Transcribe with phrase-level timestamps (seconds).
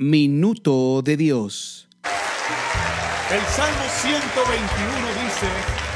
[0.00, 1.88] Minuto de Dios.
[2.04, 5.48] El Salmo 121 dice,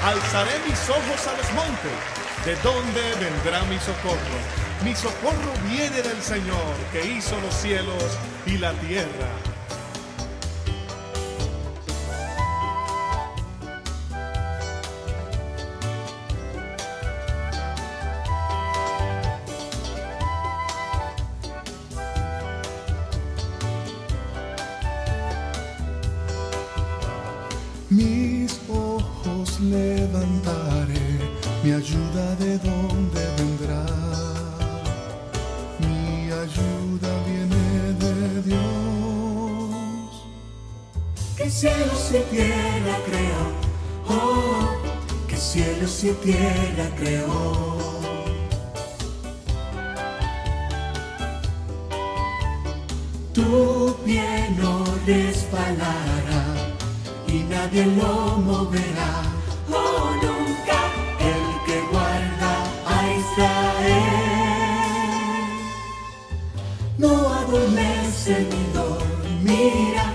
[0.05, 1.93] alzaré mis ojos a los montes,
[2.45, 4.19] ¿de dónde vendrá mi socorro?
[4.85, 9.52] Mi socorro viene del Señor, que hizo los cielos y la tierra.
[29.71, 31.19] Levantaré,
[31.63, 33.85] mi ayuda de dónde vendrá.
[35.81, 40.13] Mi ayuda viene de Dios.
[41.37, 43.45] Que cielos y tierra creó,
[44.09, 44.71] oh,
[45.29, 47.93] que cielos y tierra creó.
[53.33, 56.45] Tu pie no resbalará
[57.27, 59.42] y nadie lo moverá.
[59.73, 60.79] Nunca
[61.19, 62.53] el que guarda
[62.87, 64.33] a Israel
[66.99, 70.07] no adormece ni dormirá,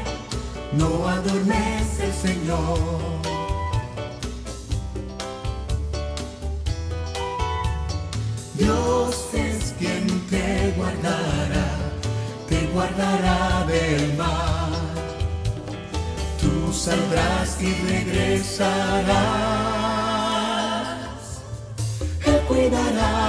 [0.73, 2.79] no adormece el Señor.
[8.53, 11.67] Dios es quien te guardará,
[12.47, 14.56] te guardará del mal
[16.77, 18.67] saldrás y regresarás.
[22.25, 23.26] Él cuidará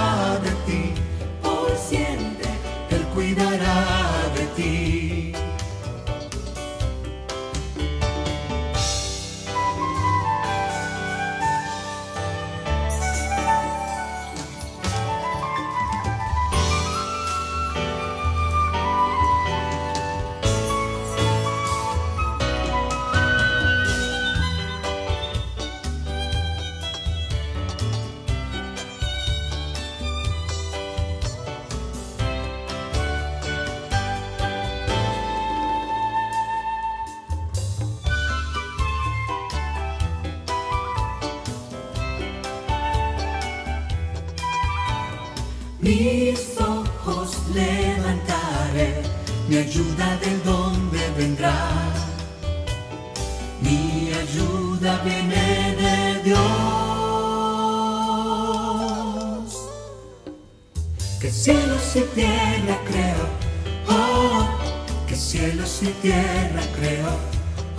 [65.79, 67.09] cielos y tierra creo,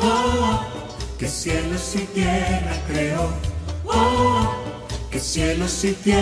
[0.01, 0.61] oh,
[1.19, 3.31] que cielos y tierra creo,
[3.85, 4.55] oh,
[5.11, 6.17] que cielos y tierra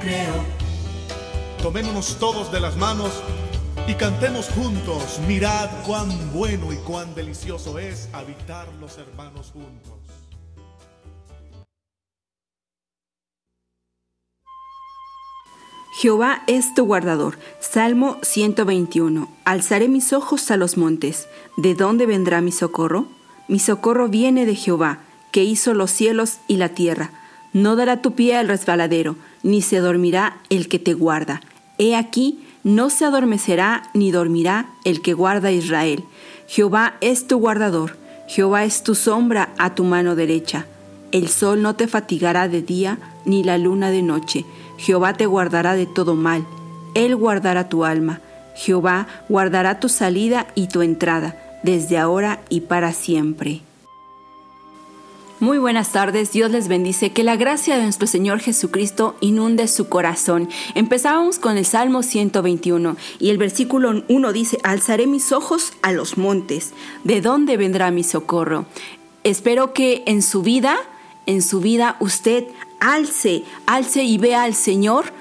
[0.00, 0.44] creo.
[1.62, 3.22] Tomémonos todos de las manos
[3.86, 5.20] y cantemos juntos.
[5.28, 9.99] Mirad cuán bueno y cuán delicioso es habitar los hermanos juntos.
[16.00, 17.36] Jehová es tu guardador.
[17.60, 19.28] Salmo 121.
[19.44, 21.28] Alzaré mis ojos a los montes.
[21.58, 23.04] ¿De dónde vendrá mi socorro?
[23.48, 25.00] Mi socorro viene de Jehová,
[25.30, 27.10] que hizo los cielos y la tierra.
[27.52, 31.42] No dará tu pie al resbaladero, ni se dormirá el que te guarda.
[31.76, 36.04] He aquí, no se adormecerá ni dormirá el que guarda a Israel.
[36.46, 40.64] Jehová es tu guardador, Jehová es tu sombra a tu mano derecha.
[41.12, 44.46] El sol no te fatigará de día, ni la luna de noche.
[44.80, 46.46] Jehová te guardará de todo mal.
[46.94, 48.20] Él guardará tu alma.
[48.56, 53.60] Jehová guardará tu salida y tu entrada, desde ahora y para siempre.
[55.38, 59.88] Muy buenas tardes, Dios les bendice, que la gracia de nuestro Señor Jesucristo inunde su
[59.88, 60.48] corazón.
[60.74, 66.16] Empezábamos con el Salmo 121 y el versículo 1 dice, alzaré mis ojos a los
[66.16, 66.72] montes,
[67.04, 68.64] ¿de dónde vendrá mi socorro?
[69.24, 70.76] Espero que en su vida,
[71.26, 72.44] en su vida usted
[72.80, 75.12] alce, alce y vea al Señor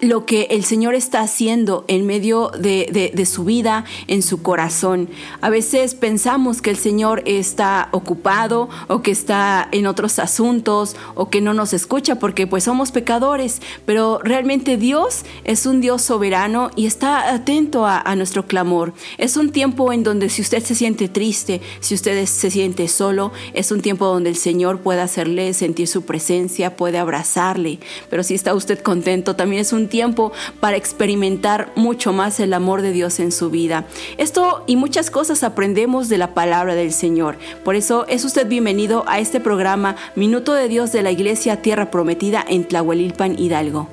[0.00, 5.08] lo que el Señor está haciendo en medio de, de, su vida, en su corazón.
[5.40, 11.30] A veces pensamos que el Señor está ocupado o que está en otros asuntos o
[11.30, 16.70] que no nos escucha porque pues somos pecadores, pero realmente Dios es un Dios soberano
[16.76, 18.92] y está atento a, a nuestro clamor.
[19.16, 23.32] Es un tiempo en donde si usted se siente triste, si usted se siente solo,
[23.54, 27.78] es un tiempo donde el Señor puede hacerle sentir su presencia, puede abrazarle,
[28.10, 32.82] pero si está usted contento, también es un tiempo para experimentar mucho más el amor
[32.82, 33.86] de Dios en su vida.
[34.18, 37.38] Esto y muchas cosas aprendemos de la palabra del Señor.
[37.64, 41.90] Por eso es usted bienvenido a este programa Minuto de Dios de la Iglesia Tierra
[41.90, 43.88] Prometida en Tlahuelilpan, Hidalgo.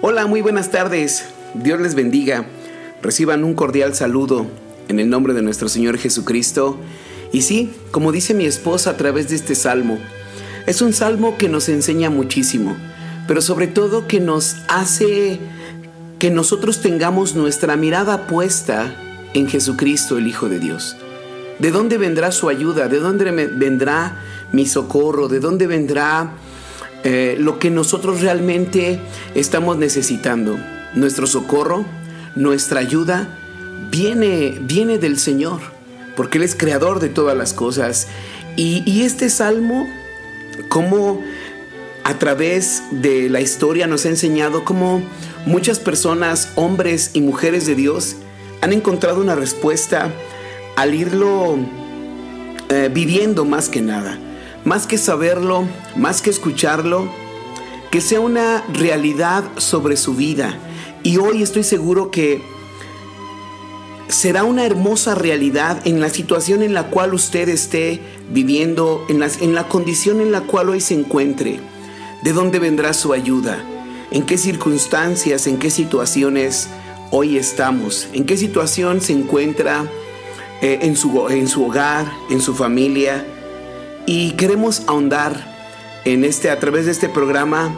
[0.00, 1.26] Hola, muy buenas tardes.
[1.54, 2.46] Dios les bendiga.
[3.02, 4.46] Reciban un cordial saludo
[4.88, 6.78] en el nombre de nuestro Señor Jesucristo.
[7.32, 9.98] Y sí, como dice mi esposa a través de este salmo,
[10.66, 12.76] es un salmo que nos enseña muchísimo
[13.28, 15.38] pero sobre todo que nos hace
[16.18, 18.96] que nosotros tengamos nuestra mirada puesta
[19.34, 20.96] en Jesucristo, el Hijo de Dios.
[21.58, 22.88] ¿De dónde vendrá su ayuda?
[22.88, 24.16] ¿De dónde vendrá
[24.50, 25.28] mi socorro?
[25.28, 26.32] ¿De dónde vendrá
[27.04, 28.98] eh, lo que nosotros realmente
[29.34, 30.58] estamos necesitando?
[30.94, 31.84] Nuestro socorro,
[32.34, 33.28] nuestra ayuda,
[33.90, 35.60] viene, viene del Señor,
[36.16, 38.08] porque Él es creador de todas las cosas.
[38.56, 39.86] Y, y este salmo,
[40.70, 41.20] como
[42.08, 45.02] a través de la historia nos ha enseñado cómo
[45.44, 48.16] muchas personas, hombres y mujeres de Dios,
[48.62, 50.10] han encontrado una respuesta
[50.76, 51.58] al irlo
[52.70, 54.18] eh, viviendo más que nada.
[54.64, 57.12] Más que saberlo, más que escucharlo,
[57.90, 60.58] que sea una realidad sobre su vida.
[61.02, 62.40] Y hoy estoy seguro que
[64.08, 68.00] será una hermosa realidad en la situación en la cual usted esté
[68.30, 71.60] viviendo, en, en la condición en la cual hoy se encuentre.
[72.22, 73.62] ¿De dónde vendrá su ayuda?
[74.10, 76.68] ¿En qué circunstancias, en qué situaciones
[77.12, 78.08] hoy estamos?
[78.12, 79.84] ¿En qué situación se encuentra
[80.60, 83.24] eh, en, su, en su hogar, en su familia?
[84.04, 85.54] Y queremos ahondar
[86.04, 87.72] en este, a través de este programa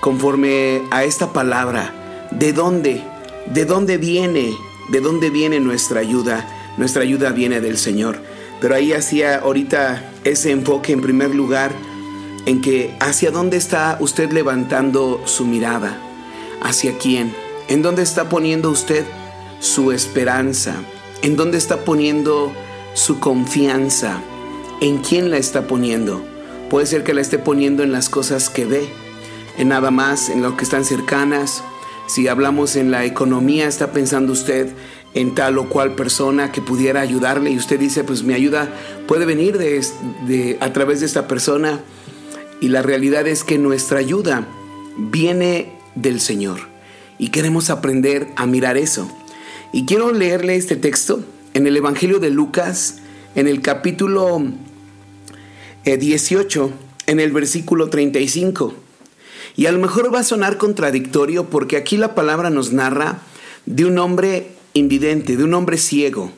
[0.00, 1.92] conforme a esta palabra.
[2.30, 3.02] ¿De dónde?
[3.52, 4.54] ¿De dónde viene?
[4.90, 6.48] ¿De dónde viene nuestra ayuda?
[6.78, 8.22] Nuestra ayuda viene del Señor.
[8.58, 11.72] Pero ahí hacía ahorita ese enfoque en primer lugar
[12.46, 15.96] en que hacia dónde está usted levantando su mirada,
[16.62, 17.34] hacia quién,
[17.68, 19.04] en dónde está poniendo usted
[19.60, 20.74] su esperanza,
[21.22, 22.52] en dónde está poniendo
[22.94, 24.20] su confianza,
[24.80, 26.22] en quién la está poniendo.
[26.68, 28.88] Puede ser que la esté poniendo en las cosas que ve,
[29.56, 31.62] en nada más, en lo que están cercanas.
[32.08, 34.72] Si hablamos en la economía, está pensando usted
[35.14, 38.68] en tal o cual persona que pudiera ayudarle y usted dice, pues mi ayuda
[39.06, 41.80] puede venir de, a través de esta persona
[42.62, 44.46] y la realidad es que nuestra ayuda
[44.96, 46.60] viene del Señor.
[47.18, 49.10] Y queremos aprender a mirar eso.
[49.72, 51.24] Y quiero leerle este texto
[51.54, 52.98] en el Evangelio de Lucas,
[53.34, 54.44] en el capítulo
[55.84, 58.74] 18, eh, en el versículo 35.
[59.56, 63.22] Y a lo mejor va a sonar contradictorio porque aquí la palabra nos narra
[63.66, 66.30] de un hombre invidente, de un hombre ciego,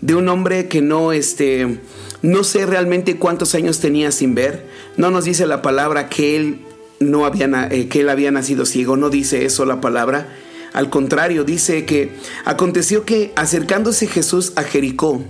[0.00, 1.80] de un hombre que no, este,
[2.22, 4.66] no sé realmente cuántos años tenía sin ver.
[5.00, 6.60] No nos dice la palabra que él
[6.98, 8.98] no había, eh, que él había nacido ciego.
[8.98, 10.28] No dice eso la palabra.
[10.74, 12.12] Al contrario, dice que
[12.44, 15.22] aconteció que acercándose Jesús a Jericó,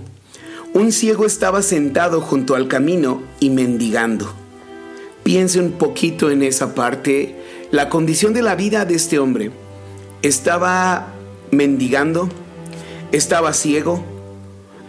[0.73, 4.33] un ciego estaba sentado junto al camino y mendigando.
[5.23, 7.37] Piense un poquito en esa parte.
[7.71, 9.51] La condición de la vida de este hombre.
[10.21, 11.13] Estaba
[11.51, 12.27] mendigando,
[13.13, 14.03] estaba ciego,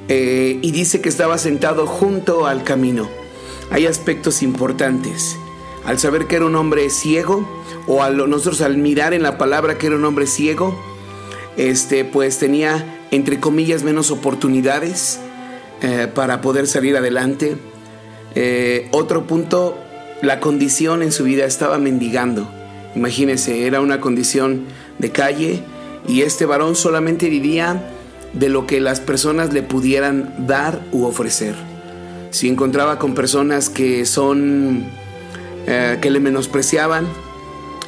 [0.09, 3.22] eh, y dice que estaba sentado junto al camino.
[3.73, 5.39] Hay aspectos importantes.
[5.87, 7.49] Al saber que era un hombre ciego,
[7.87, 10.79] o a nosotros al mirar en la palabra que era un hombre ciego,
[11.57, 15.21] este, pues tenía, entre comillas, menos oportunidades
[15.81, 17.57] eh, para poder salir adelante.
[18.35, 19.79] Eh, otro punto,
[20.21, 22.47] la condición en su vida estaba mendigando.
[22.95, 24.67] Imagínense, era una condición
[24.99, 25.65] de calle
[26.07, 27.91] y este varón solamente vivía
[28.35, 31.72] de lo que las personas le pudieran dar u ofrecer.
[32.33, 34.87] Si encontraba con personas que son
[35.67, 37.07] eh, que le menospreciaban,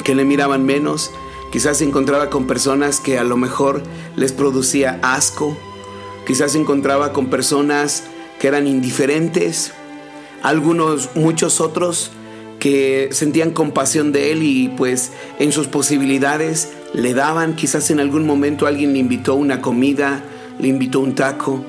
[0.04, 1.10] que le miraban menos,
[1.50, 3.82] quizás se encontraba con personas que a lo mejor
[4.16, 5.56] les producía asco,
[6.26, 8.04] quizás se encontraba con personas
[8.38, 9.72] que eran indiferentes,
[10.42, 12.10] algunos, muchos otros
[12.60, 18.26] que sentían compasión de él y pues en sus posibilidades le daban, quizás en algún
[18.26, 20.22] momento alguien le invitó una comida,
[20.58, 21.64] le invitó un taco,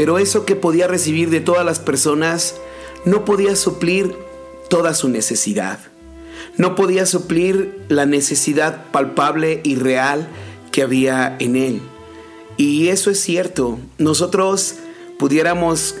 [0.00, 2.54] pero eso que podía recibir de todas las personas
[3.04, 4.16] no podía suplir
[4.70, 5.78] toda su necesidad.
[6.56, 10.26] no podía suplir la necesidad palpable y real
[10.72, 11.82] que había en él.
[12.56, 13.78] Y eso es cierto.
[13.98, 14.76] Nosotros
[15.18, 15.96] pudiéramos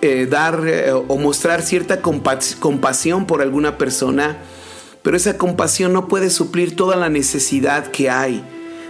[0.00, 4.38] eh, dar eh, o mostrar cierta compasión por alguna persona,
[5.02, 8.42] pero esa compasión no puede suplir toda la necesidad que hay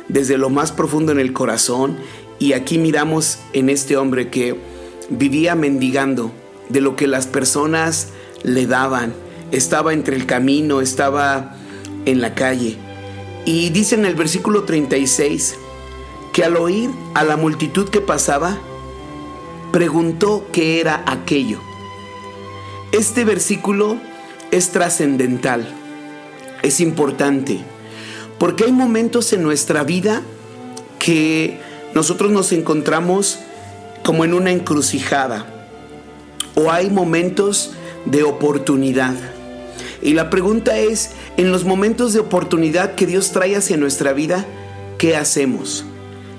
[0.08, 1.96] desde lo más profundo en el corazón.
[2.42, 4.56] Y aquí miramos en este hombre que
[5.10, 6.32] vivía mendigando
[6.70, 8.08] de lo que las personas
[8.42, 9.14] le daban.
[9.52, 11.54] Estaba entre el camino, estaba
[12.04, 12.78] en la calle.
[13.44, 15.54] Y dice en el versículo 36
[16.32, 18.58] que al oír a la multitud que pasaba,
[19.70, 21.60] preguntó qué era aquello.
[22.90, 23.98] Este versículo
[24.50, 25.72] es trascendental,
[26.62, 27.60] es importante,
[28.40, 30.22] porque hay momentos en nuestra vida
[30.98, 33.38] que nosotros nos encontramos
[34.02, 35.46] como en una encrucijada,
[36.54, 37.72] o hay momentos
[38.04, 39.14] de oportunidad.
[40.02, 44.44] Y la pregunta es, en los momentos de oportunidad que Dios trae hacia nuestra vida,
[44.98, 45.84] ¿qué hacemos?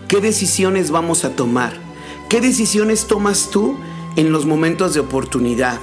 [0.07, 1.73] ¿Qué decisiones vamos a tomar?
[2.29, 3.77] ¿Qué decisiones tomas tú
[4.15, 5.79] en los momentos de oportunidad?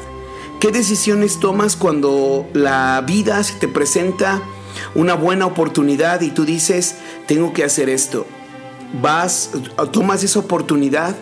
[0.60, 4.42] ¿Qué decisiones tomas cuando la vida te presenta
[4.94, 6.96] una buena oportunidad y tú dices,
[7.26, 8.26] tengo que hacer esto?
[8.92, 9.50] ¿Vas,
[9.92, 11.14] tomas esa oportunidad?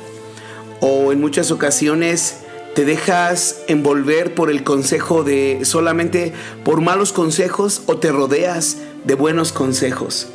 [0.80, 2.38] ¿O en muchas ocasiones
[2.74, 6.32] te dejas envolver por el consejo de solamente
[6.64, 10.28] por malos consejos o te rodeas de buenos consejos?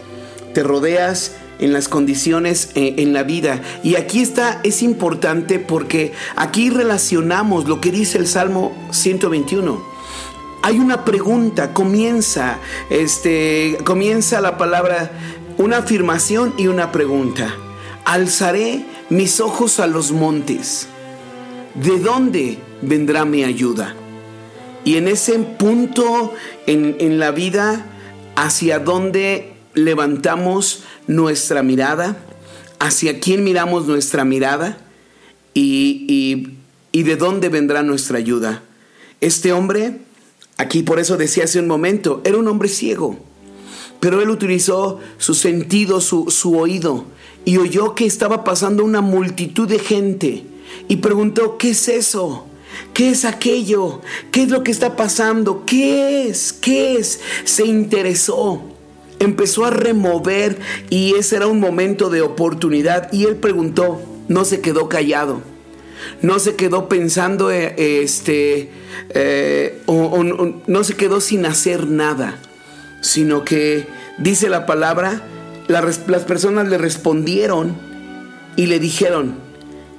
[0.53, 3.61] Te rodeas en las condiciones eh, en la vida.
[3.83, 9.93] Y aquí está, es importante porque aquí relacionamos lo que dice el Salmo 121.
[10.61, 12.57] Hay una pregunta, comienza,
[12.89, 15.11] este, comienza la palabra,
[15.57, 17.55] una afirmación y una pregunta.
[18.05, 20.87] Alzaré mis ojos a los montes.
[21.75, 23.95] ¿De dónde vendrá mi ayuda?
[24.85, 26.33] Y en ese punto
[26.67, 27.85] en, en la vida,
[28.35, 32.17] hacia dónde levantamos nuestra mirada,
[32.79, 34.77] hacia quién miramos nuestra mirada
[35.53, 36.57] y,
[36.91, 38.63] y, de dónde vendrá nuestra ayuda.
[39.21, 39.99] Este hombre,
[40.57, 43.17] aquí por eso decía hace un momento, era un hombre ciego,
[44.03, 47.05] pero él utilizó su sentido, su, su oído,
[47.45, 50.43] y oyó que estaba pasando una multitud de gente
[50.89, 52.45] y preguntó, ¿qué es eso?
[52.93, 54.01] ¿Qué es aquello?
[54.29, 55.63] ¿Qué es lo que está pasando?
[55.65, 56.51] ¿Qué es?
[56.51, 57.21] ¿Qué es?
[57.45, 58.61] Se interesó
[59.19, 64.59] empezó a remover y ese era un momento de oportunidad y él preguntó, no se
[64.59, 65.39] quedó callado,
[66.21, 68.69] no se quedó pensando, eh, este,
[69.11, 72.37] eh, no se quedó sin hacer nada,
[73.03, 73.85] sino que
[74.17, 75.21] dice la palabra,
[75.67, 77.75] las personas le respondieron
[78.55, 79.35] y le dijeron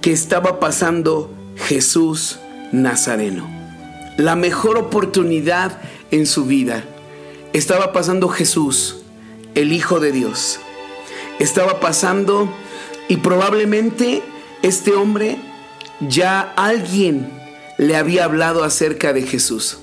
[0.01, 2.39] que estaba pasando Jesús
[2.73, 3.47] Nazareno.
[4.17, 5.79] La mejor oportunidad
[6.11, 6.83] en su vida.
[7.53, 9.03] Estaba pasando Jesús
[9.55, 10.59] el Hijo de Dios.
[11.39, 12.49] Estaba pasando
[13.09, 14.23] y probablemente
[14.63, 15.37] este hombre
[16.01, 17.31] ya alguien
[17.77, 19.79] le había hablado acerca de Jesús.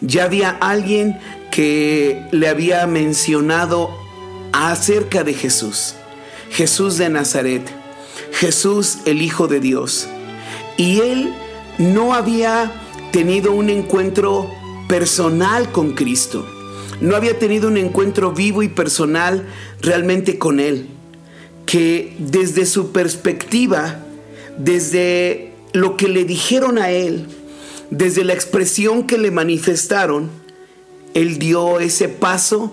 [0.00, 1.18] Ya había alguien
[1.52, 3.90] que le había mencionado
[4.52, 5.94] acerca de Jesús.
[6.50, 7.62] Jesús de Nazaret.
[8.32, 10.08] Jesús el Hijo de Dios.
[10.76, 11.32] Y él
[11.78, 12.72] no había
[13.12, 14.50] tenido un encuentro
[14.88, 16.44] personal con Cristo
[17.02, 19.44] no había tenido un encuentro vivo y personal
[19.80, 20.86] realmente con Él,
[21.66, 23.98] que desde su perspectiva,
[24.56, 27.26] desde lo que le dijeron a Él,
[27.90, 30.30] desde la expresión que le manifestaron,
[31.14, 32.72] Él dio ese paso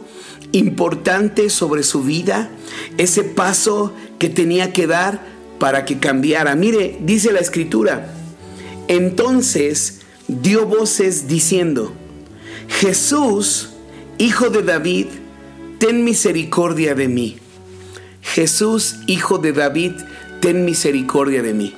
[0.51, 2.50] importante sobre su vida,
[2.98, 5.22] ese paso que tenía que dar
[5.60, 6.55] para que cambiara.
[6.55, 8.13] Mire, dice la escritura,
[8.88, 11.93] entonces dio voces diciendo,
[12.67, 13.69] Jesús,
[14.17, 15.08] Hijo de David,
[15.77, 17.38] ten misericordia de mí.
[18.22, 19.93] Jesús, Hijo de David,
[20.41, 21.74] ten misericordia de mí.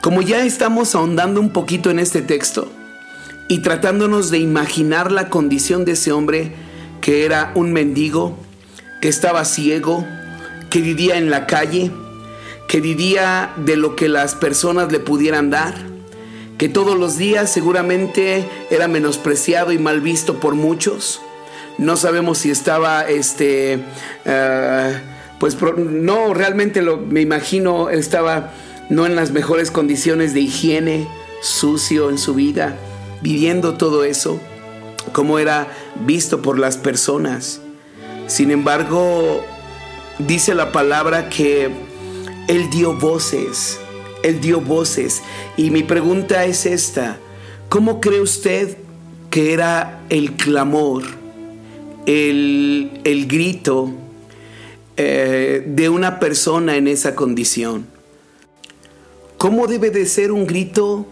[0.00, 2.70] Como ya estamos ahondando un poquito en este texto
[3.48, 6.52] y tratándonos de imaginar la condición de ese hombre
[7.00, 8.36] que era un mendigo,
[9.00, 10.06] que estaba ciego,
[10.70, 11.90] que vivía en la calle,
[12.68, 15.74] que vivía de lo que las personas le pudieran dar,
[16.58, 21.22] que todos los días seguramente era menospreciado y mal visto por muchos.
[21.78, 23.78] No sabemos si estaba, este,
[24.24, 25.00] eh,
[25.38, 28.52] pues no, realmente lo, me imagino, estaba
[28.90, 31.08] no en las mejores condiciones de higiene,
[31.40, 32.76] sucio en su vida,
[33.22, 34.40] viviendo todo eso,
[35.12, 35.68] como era
[36.04, 37.60] visto por las personas.
[38.26, 39.44] Sin embargo,
[40.18, 41.70] dice la palabra que
[42.48, 43.78] Él dio voces
[44.24, 45.22] él dio voces.
[45.56, 47.20] Y mi pregunta es esta,
[47.68, 48.76] ¿cómo cree usted
[49.30, 51.04] que era el clamor,
[52.06, 53.92] el, el grito
[54.96, 57.86] eh, de una persona en esa condición.
[59.36, 61.06] ¿Cómo debe de ser un grito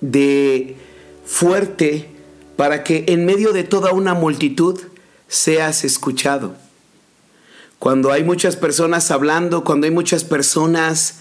[0.00, 0.76] de
[1.24, 2.08] fuerte
[2.56, 4.80] para que en medio de toda una multitud
[5.28, 6.54] seas escuchado?
[7.78, 11.16] Cuando hay muchas personas hablando, cuando hay muchas personas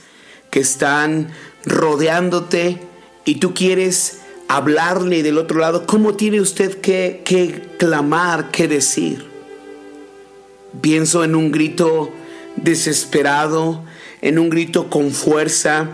[0.51, 1.31] que están
[1.65, 2.79] rodeándote
[3.25, 9.25] y tú quieres hablarle del otro lado, ¿cómo tiene usted que, que clamar, que decir?
[10.81, 12.11] Pienso en un grito
[12.57, 13.83] desesperado,
[14.21, 15.89] en un grito con fuerza,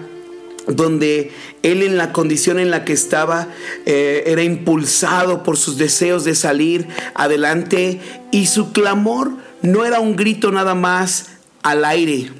[0.67, 1.31] donde
[1.63, 3.47] él en la condición en la que estaba
[3.85, 7.99] eh, era impulsado por sus deseos de salir adelante
[8.31, 9.31] y su clamor
[9.61, 11.27] no era un grito nada más
[11.63, 12.31] al aire,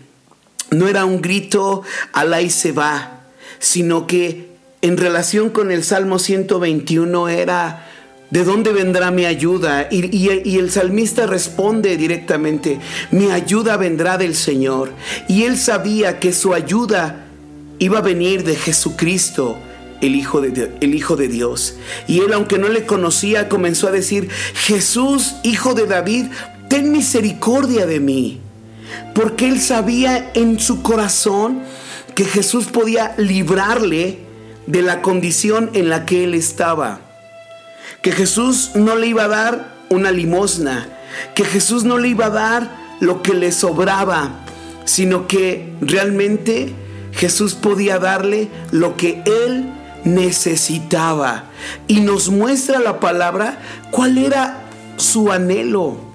[0.72, 3.22] no era un grito al aire se va,
[3.60, 4.48] sino que
[4.82, 7.88] en relación con el Salmo 121 era,
[8.30, 9.88] ¿de dónde vendrá mi ayuda?
[9.90, 12.80] Y, y, el salmista responde directamente,
[13.12, 14.92] mi ayuda vendrá del Señor.
[15.28, 17.27] Y él sabía que su ayuda
[17.80, 19.58] iba a venir de Jesucristo.
[20.00, 21.76] El hijo, de, el hijo de Dios.
[22.08, 26.28] Y él, aunque no le conocía, comenzó a decir, Jesús, hijo de David,
[26.70, 28.40] ten misericordia de mí.
[29.16, 31.64] Porque él sabía en su corazón
[32.14, 34.20] que Jesús podía librarle
[34.68, 37.00] de la condición en la que él estaba.
[38.02, 40.90] Que Jesús no le iba a dar una limosna,
[41.34, 44.32] que Jesús no le iba a dar lo que le sobraba,
[44.86, 46.74] sino que realmente
[47.14, 49.72] Jesús podía darle lo que él
[50.04, 51.46] necesitaba.
[51.88, 53.60] Y nos muestra la palabra
[53.92, 54.64] cuál era
[54.98, 56.08] su anhelo.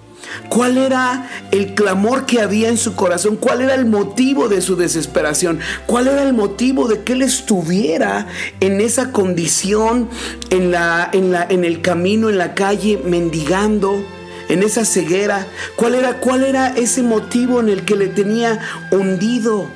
[0.49, 3.37] ¿Cuál era el clamor que había en su corazón?
[3.37, 5.61] ¿Cuál era el motivo de su desesperación?
[5.87, 8.29] ¿Cuál era el motivo de que él estuviera
[8.61, 10.09] en esa condición,
[10.49, 14.03] en, la, en, la, en el camino, en la calle, mendigando?
[14.49, 15.47] en esa ceguera?
[15.77, 18.59] ¿Cuál era, ¿Cuál era ese motivo en el que le tenía
[18.91, 19.69] hundido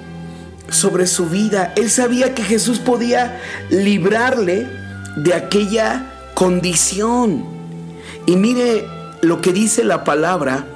[0.71, 1.73] sobre su vida?
[1.77, 4.67] Él sabía que Jesús podía librarle
[5.17, 7.45] de aquella condición.
[8.27, 8.85] Y mire
[9.23, 10.67] lo que dice la palabra,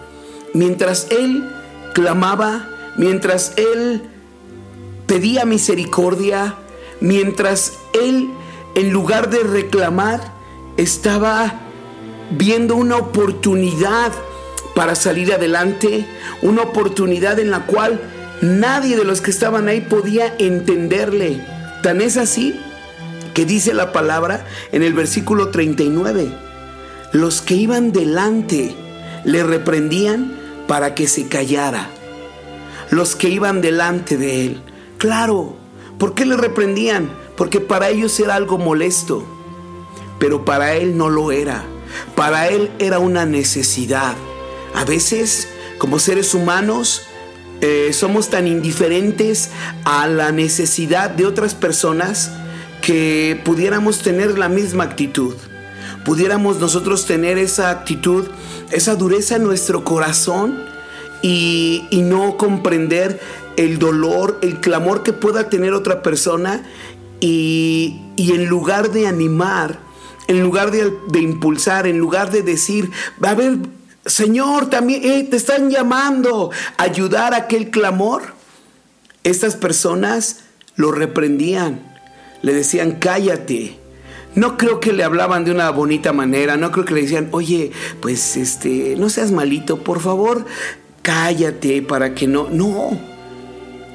[0.55, 1.48] mientras él
[1.94, 4.03] clamaba, mientras él
[5.07, 6.55] pedía misericordia,
[7.00, 8.31] mientras él,
[8.74, 10.20] en lugar de reclamar,
[10.76, 11.61] estaba
[12.31, 14.12] viendo una oportunidad
[14.74, 16.07] para salir adelante,
[16.42, 18.00] una oportunidad en la cual
[18.40, 21.44] nadie de los que estaban ahí podía entenderle.
[21.83, 22.59] Tan es así
[23.35, 26.50] que dice la palabra en el versículo 39
[27.12, 28.74] los que iban delante
[29.24, 30.33] le reprendían
[30.68, 31.90] para que se callara.
[32.90, 34.62] Los que iban delante de él.
[34.98, 35.57] Claro,
[35.98, 37.11] ¿por qué le reprendían?
[37.37, 39.24] Porque para ellos era algo molesto,
[40.18, 41.64] pero para él no lo era.
[42.14, 44.14] Para él era una necesidad.
[44.74, 45.48] A veces,
[45.79, 47.03] como seres humanos,
[47.61, 49.51] eh, somos tan indiferentes
[49.85, 52.31] a la necesidad de otras personas
[52.81, 55.35] que pudiéramos tener la misma actitud.
[56.05, 58.27] Pudiéramos nosotros tener esa actitud,
[58.70, 60.64] esa dureza en nuestro corazón
[61.23, 63.20] y, no comprender
[63.57, 66.64] el dolor, el clamor que pueda tener otra persona
[67.20, 69.79] y, en lugar de animar,
[70.29, 72.90] en lugar de, impulsar, en lugar de decir,
[73.23, 73.59] va a ver,
[74.06, 78.34] Señor, también eh, te están llamando a ayudar a aquel clamor,
[79.24, 80.40] estas personas
[80.76, 81.80] lo reprendían,
[82.40, 83.76] le decían, cállate,
[84.34, 87.72] no creo que le hablaban de una bonita manera, no creo que le decían, oye,
[88.00, 90.46] pues este, no seas malito, por favor,
[91.02, 92.98] cállate para que no, no.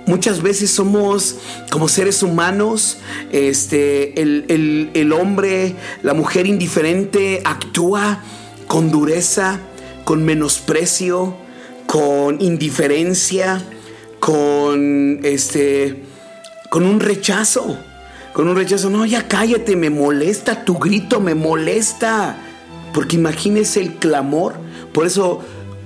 [0.06, 1.38] Muchas veces somos
[1.72, 3.00] como seres humanos,
[3.32, 8.20] este, el, el hombre, la mujer indiferente actúa
[8.68, 9.62] con dureza,
[10.06, 11.36] con menosprecio,
[11.86, 13.62] con indiferencia,
[14.20, 16.04] con este,
[16.70, 17.78] con un rechazo
[18.36, 18.90] con un rechazo.
[18.90, 22.36] No, ya cállate, me molesta, tu grito me molesta.
[22.94, 24.56] Porque imagínese el clamor.
[24.94, 25.40] Por eso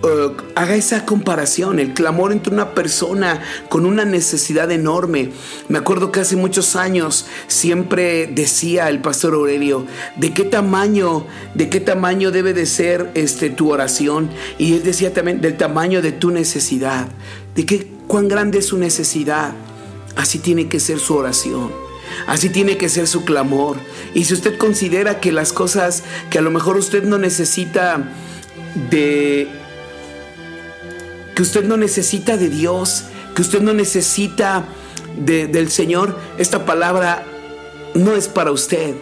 [0.03, 5.31] uh, haga esa comparación, el clamor entre una persona con una necesidad enorme.
[5.67, 9.85] Me acuerdo que hace muchos años siempre decía el pastor Aurelio,
[10.17, 14.29] ¿de qué tamaño, de qué tamaño debe de ser este, tu oración?
[14.57, 17.07] Y él decía también del tamaño de tu necesidad,
[17.55, 19.53] de qué, cuán grande es su necesidad.
[20.15, 21.71] Así tiene que ser su oración.
[22.27, 23.77] Así tiene que ser su clamor.
[24.13, 28.11] Y si usted considera que las cosas que a lo mejor usted no necesita
[28.89, 29.47] de...
[31.39, 34.65] que usted no necesita de Dios, que usted no necesita
[35.15, 37.23] del Señor, esta palabra
[37.93, 38.93] no es para usted.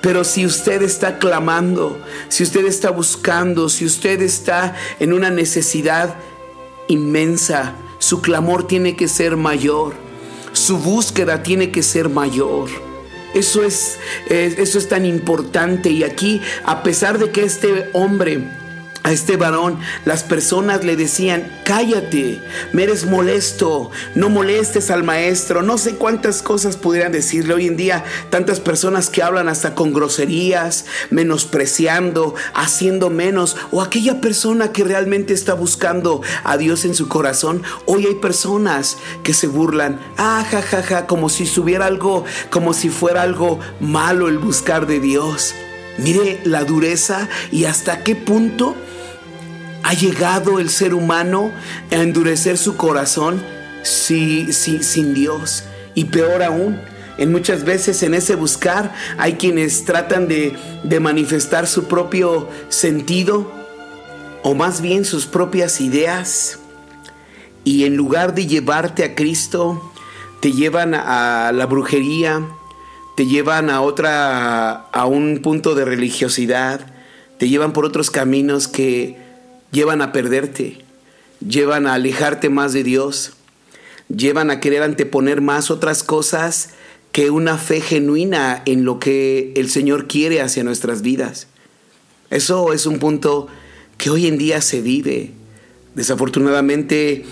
[0.00, 6.14] Pero si usted está clamando, si usted está buscando, si usted está en una necesidad
[6.86, 9.94] inmensa, su clamor tiene que ser mayor,
[10.52, 12.70] su búsqueda tiene que ser mayor.
[13.34, 18.61] Eso es, eso es tan importante y aquí, a pesar de que este hombre
[19.04, 22.40] a este varón, las personas le decían, cállate,
[22.72, 27.76] me eres molesto, no molestes al maestro, no sé cuántas cosas pudieran decirle hoy en
[27.76, 34.84] día, tantas personas que hablan hasta con groserías, menospreciando, haciendo menos, o aquella persona que
[34.84, 40.46] realmente está buscando a Dios en su corazón, hoy hay personas que se burlan, ah,
[40.48, 45.00] ja, ja, ja, como si subiera algo, como si fuera algo malo el buscar de
[45.00, 45.54] Dios.
[45.98, 48.74] Mire la dureza y hasta qué punto
[49.82, 51.52] ha llegado el ser humano
[51.90, 53.42] a endurecer su corazón
[53.82, 55.64] sin Dios.
[55.94, 56.80] Y peor aún,
[57.18, 63.52] en muchas veces en ese buscar hay quienes tratan de, de manifestar su propio sentido
[64.42, 66.58] o más bien sus propias ideas.
[67.64, 69.92] Y en lugar de llevarte a Cristo,
[70.40, 72.42] te llevan a la brujería,
[73.16, 76.80] te llevan a otra, a un punto de religiosidad,
[77.38, 79.21] te llevan por otros caminos que
[79.72, 80.84] llevan a perderte,
[81.46, 83.32] llevan a alejarte más de Dios,
[84.08, 86.70] llevan a querer anteponer más otras cosas
[87.10, 91.48] que una fe genuina en lo que el Señor quiere hacia nuestras vidas.
[92.30, 93.48] Eso es un punto
[93.98, 95.32] que hoy en día se vive.
[95.94, 97.24] Desafortunadamente,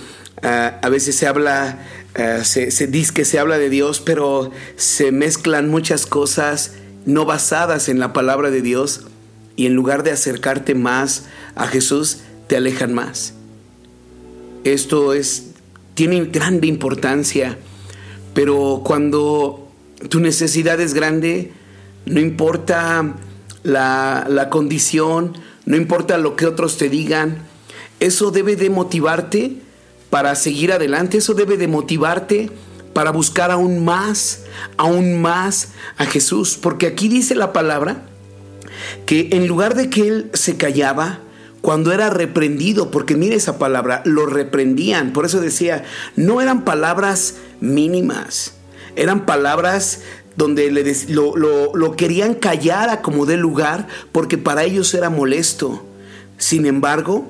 [0.42, 1.78] ah, a veces se habla
[2.14, 6.72] eh, se, dice que se habla de Dios, pero se mezclan muchas cosas
[7.06, 9.02] no basadas en la palabra de Dios
[9.56, 12.18] y en lugar de acercarte más a Jesús,
[12.50, 13.34] te alejan más.
[14.64, 15.52] Esto es,
[15.94, 17.56] tiene grande importancia,
[18.34, 19.68] pero cuando
[20.08, 21.52] tu necesidad es grande,
[22.06, 23.14] no importa
[23.62, 27.38] la, la condición, no importa lo que otros te digan,
[28.00, 29.58] eso debe de motivarte
[30.10, 32.50] para seguir adelante, eso debe de motivarte
[32.92, 34.42] para buscar aún más,
[34.76, 38.02] aún más a Jesús, porque aquí dice la palabra
[39.06, 41.20] que en lugar de que él se callaba,
[41.60, 45.84] cuando era reprendido, porque mire esa palabra, lo reprendían, por eso decía,
[46.16, 48.54] no eran palabras mínimas,
[48.96, 50.00] eran palabras
[50.36, 55.84] donde le lo, lo, querían callar a como de lugar, porque para ellos era molesto.
[56.38, 57.28] Sin embargo,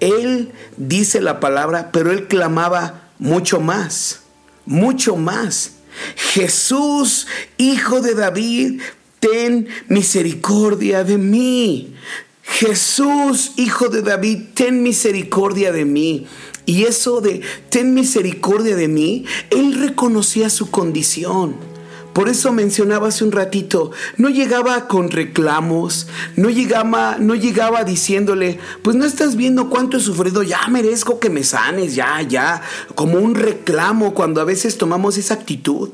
[0.00, 4.20] él dice la palabra, pero él clamaba mucho más,
[4.64, 5.72] mucho más.
[6.16, 7.26] Jesús,
[7.58, 8.80] hijo de David,
[9.18, 11.94] ten misericordia de mí.
[12.42, 16.26] Jesús, hijo de David, ten misericordia de mí.
[16.66, 21.72] Y eso de ten misericordia de mí, él reconocía su condición.
[22.12, 28.58] Por eso mencionaba hace un ratito, no llegaba con reclamos, no llegaba, no llegaba diciéndole,
[28.82, 32.60] pues no estás viendo cuánto he sufrido, ya merezco que me sanes, ya, ya,
[32.94, 35.90] como un reclamo cuando a veces tomamos esa actitud.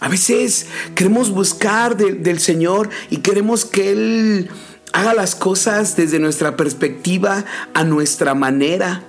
[0.00, 4.50] A veces queremos buscar del Señor y queremos que Él
[4.94, 9.02] haga las cosas desde nuestra perspectiva, a nuestra manera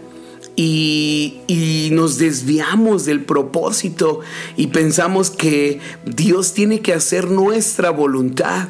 [0.55, 4.21] y, nos desviamos del propósito
[4.57, 8.69] y pensamos que Dios tiene que hacer nuestra voluntad.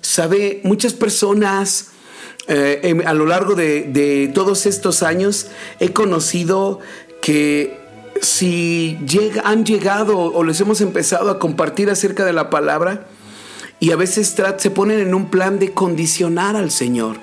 [0.00, 1.88] Sabe, muchas personas
[2.48, 6.80] eh, a lo largo de, todos estos años he conocido
[7.20, 7.78] que
[8.22, 8.98] si
[9.44, 13.06] han llegado o les hemos empezado a compartir acerca de la palabra
[13.80, 17.18] y a veces se ponen en un plan de condicionar al Señor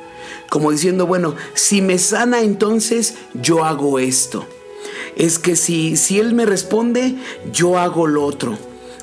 [0.53, 4.45] como diciendo, bueno, si me sana entonces yo hago esto.
[5.15, 7.15] Es que si, si Él me responde,
[7.51, 8.55] yo hago lo otro.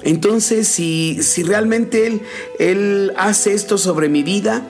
[0.05, 2.23] Entonces, si, si realmente él,
[2.61, 4.65] él hace esto sobre mi vida,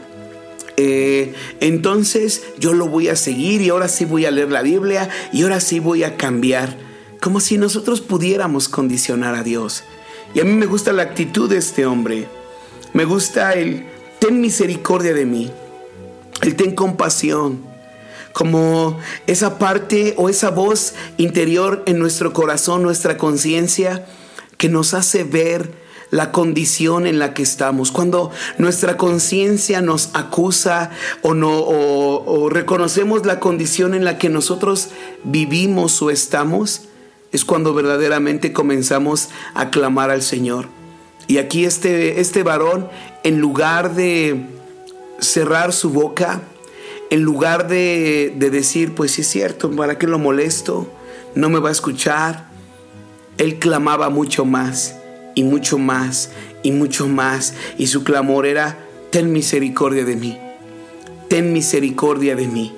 [0.79, 5.11] eh, entonces yo lo voy a seguir y ahora sí voy a leer la Biblia
[5.35, 6.79] y ahora sí voy a cambiar.
[7.21, 9.85] Como si nosotros pudiéramos condicionar a Dios.
[10.33, 12.40] Y a mí me gusta la actitud de este hombre.
[12.93, 13.87] Me gusta el,
[14.19, 15.51] ten misericordia de mí.
[16.43, 17.63] Él ten compasión,
[18.33, 24.07] como esa parte o esa voz interior en nuestro corazón, nuestra conciencia,
[24.57, 25.71] que nos hace ver
[26.11, 27.93] la condición en la que estamos.
[27.93, 30.91] Cuando nuestra conciencia nos acusa
[31.23, 34.89] o, no, o, reconocemos la condición en la que nosotros
[35.25, 36.83] vivimos o estamos,
[37.33, 40.80] es cuando verdaderamente comenzamos a clamar al Señor.
[41.31, 42.89] Y aquí este, este varón,
[43.23, 44.47] en lugar de
[45.21, 46.43] cerrar su boca
[47.11, 50.89] en lugar de, decir, pues sí es cierto, ¿para qué lo molesto?
[51.37, 52.49] No me va a escuchar.
[53.39, 54.97] Él clamaba mucho más
[55.37, 56.31] y mucho más
[56.63, 58.79] y mucho más y su clamor era
[59.11, 60.37] ten misericordia de mí,
[61.29, 62.75] ten misericordia de mí.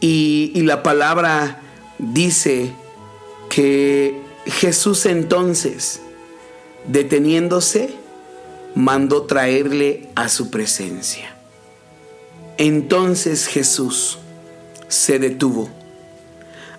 [0.00, 1.60] Y, y la palabra
[1.98, 2.72] dice
[3.48, 6.00] que Jesús entonces,
[6.86, 7.94] deteniéndose,
[8.74, 11.34] mandó traerle a su presencia.
[12.58, 14.18] Entonces Jesús
[14.88, 15.68] se detuvo.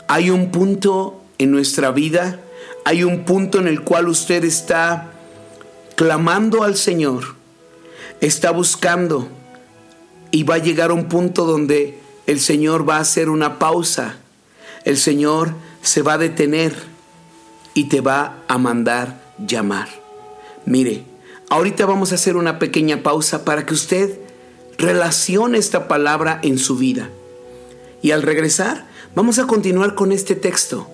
[0.07, 2.39] Hay un punto en nuestra vida,
[2.85, 5.11] hay un punto en el cual usted está
[5.95, 7.35] clamando al Señor,
[8.21, 9.27] está buscando
[10.31, 14.17] y va a llegar un punto donde el Señor va a hacer una pausa,
[14.83, 16.75] el Señor se va a detener
[17.73, 19.89] y te va a mandar llamar.
[20.65, 21.03] Mire,
[21.49, 24.17] ahorita vamos a hacer una pequeña pausa para que usted
[24.77, 27.09] relacione esta palabra en su vida.
[28.01, 30.87] Y al regresar, vamos a continuar con este texto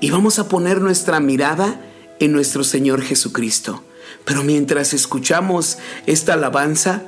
[0.00, 1.80] y vamos a poner nuestra mirada
[2.20, 3.82] en nuestro Señor Jesucristo.
[4.24, 7.02] Pero mientras escuchamos esta alabanza,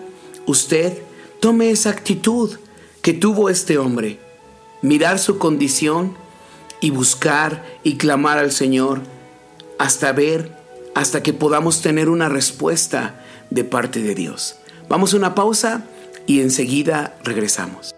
[0.46, 0.98] usted
[1.40, 2.56] tome esa actitud
[3.02, 4.18] que tuvo este hombre,
[4.82, 6.16] mirar su condición
[6.80, 9.02] y buscar y clamar al Señor
[9.78, 10.57] hasta ver,
[10.98, 13.14] hasta que podamos tener una respuesta
[13.50, 14.56] de parte de Dios.
[14.88, 15.84] Vamos a una pausa
[16.26, 17.94] y enseguida regresamos.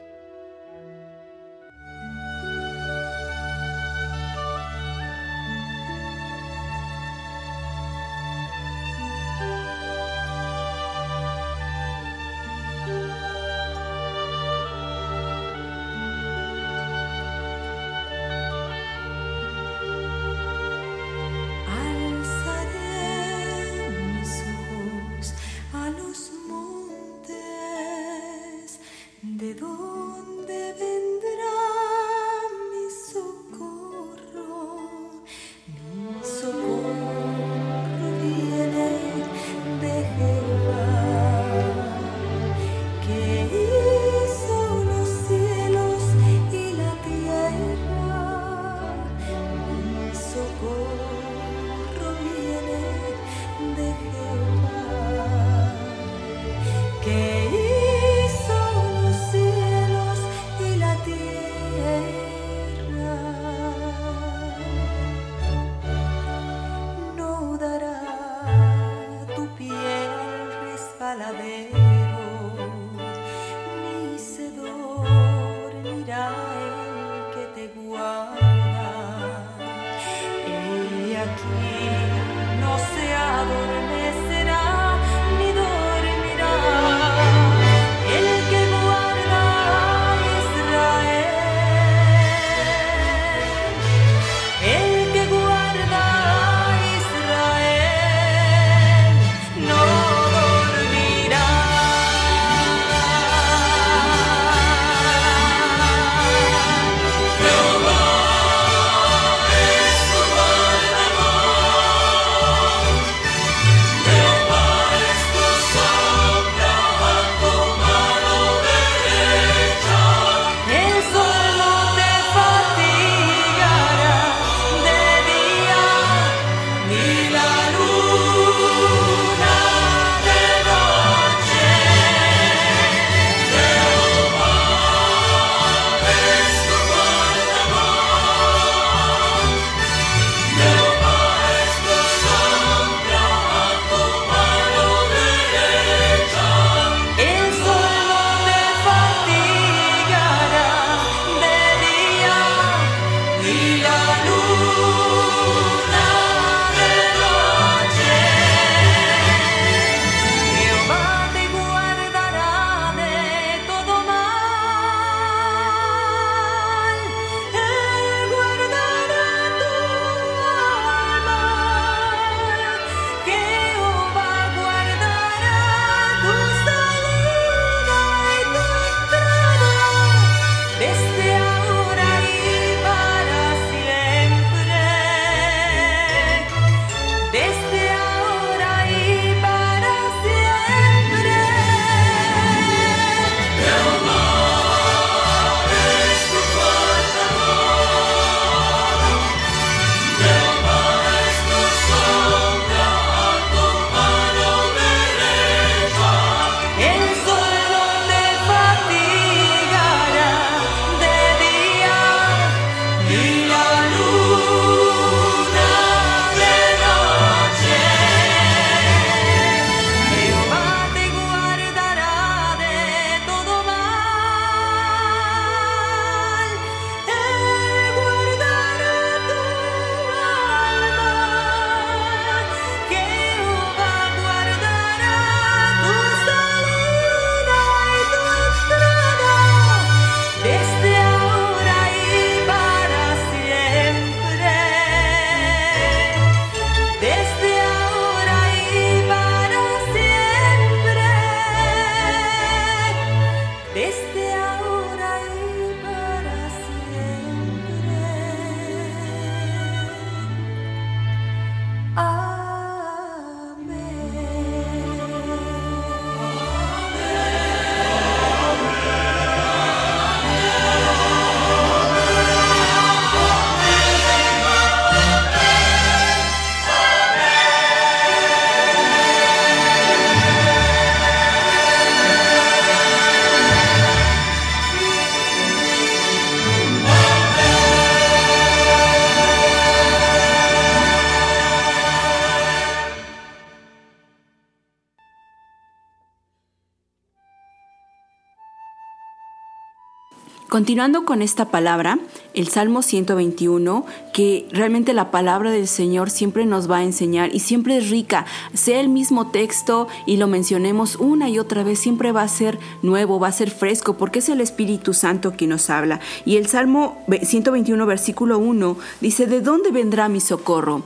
[300.50, 302.00] Continuando con esta palabra,
[302.34, 307.38] el Salmo 121, que realmente la palabra del Señor siempre nos va a enseñar y
[307.38, 312.10] siempre es rica, sea el mismo texto y lo mencionemos una y otra vez, siempre
[312.10, 315.70] va a ser nuevo, va a ser fresco, porque es el Espíritu Santo quien nos
[315.70, 316.00] habla.
[316.24, 320.82] Y el Salmo 121, versículo 1, dice, ¿de dónde vendrá mi socorro?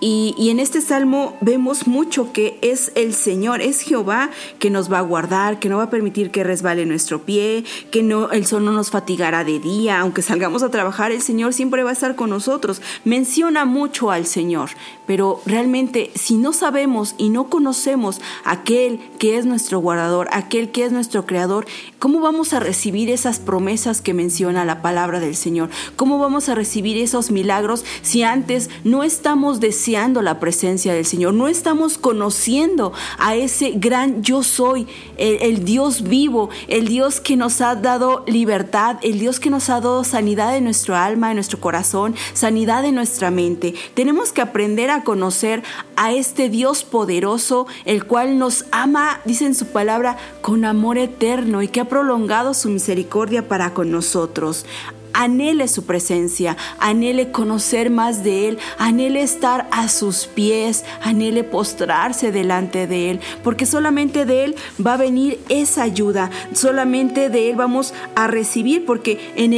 [0.00, 4.98] Y, en este salmo vemos mucho que es el Señor, es Jehová que nos va
[4.98, 8.64] a guardar, que no va a permitir que resbale nuestro pie, que no, el sol
[8.64, 12.14] no nos fatigará de día, aunque salgamos a trabajar, el Señor siempre va a estar
[12.14, 12.80] con nosotros.
[13.04, 14.70] Menciona mucho al Señor,
[15.08, 20.84] pero realmente si no sabemos y no conocemos aquel que es nuestro guardador, aquel que
[20.84, 21.66] es nuestro creador,
[21.98, 25.70] ¿cómo vamos a recibir esas promesas que menciona la palabra del Señor?
[25.96, 31.32] ¿Cómo vamos a recibir esos milagros si antes no estamos deseando la presencia del Señor,
[31.32, 37.38] no estamos conociendo a ese gran yo soy, el, el, Dios vivo, el Dios que
[37.38, 41.36] nos ha dado libertad, el Dios que nos ha dado sanidad en nuestro alma, en
[41.36, 43.74] nuestro corazón, sanidad en nuestra mente.
[43.94, 45.62] Tenemos que aprender a conocer
[45.96, 51.62] a este Dios poderoso, el cual nos ama, dice en su palabra, con amor eterno
[51.62, 54.64] y que ha prolongado su misericordia para con nosotros
[55.12, 62.32] anhele su presencia, anhele conocer más de Él, anhele estar a sus pies, anhele postrarse
[62.32, 67.56] delante de Él, porque solamente de Él va a venir esa ayuda, solamente de Él
[67.56, 69.54] vamos a recibir, porque en,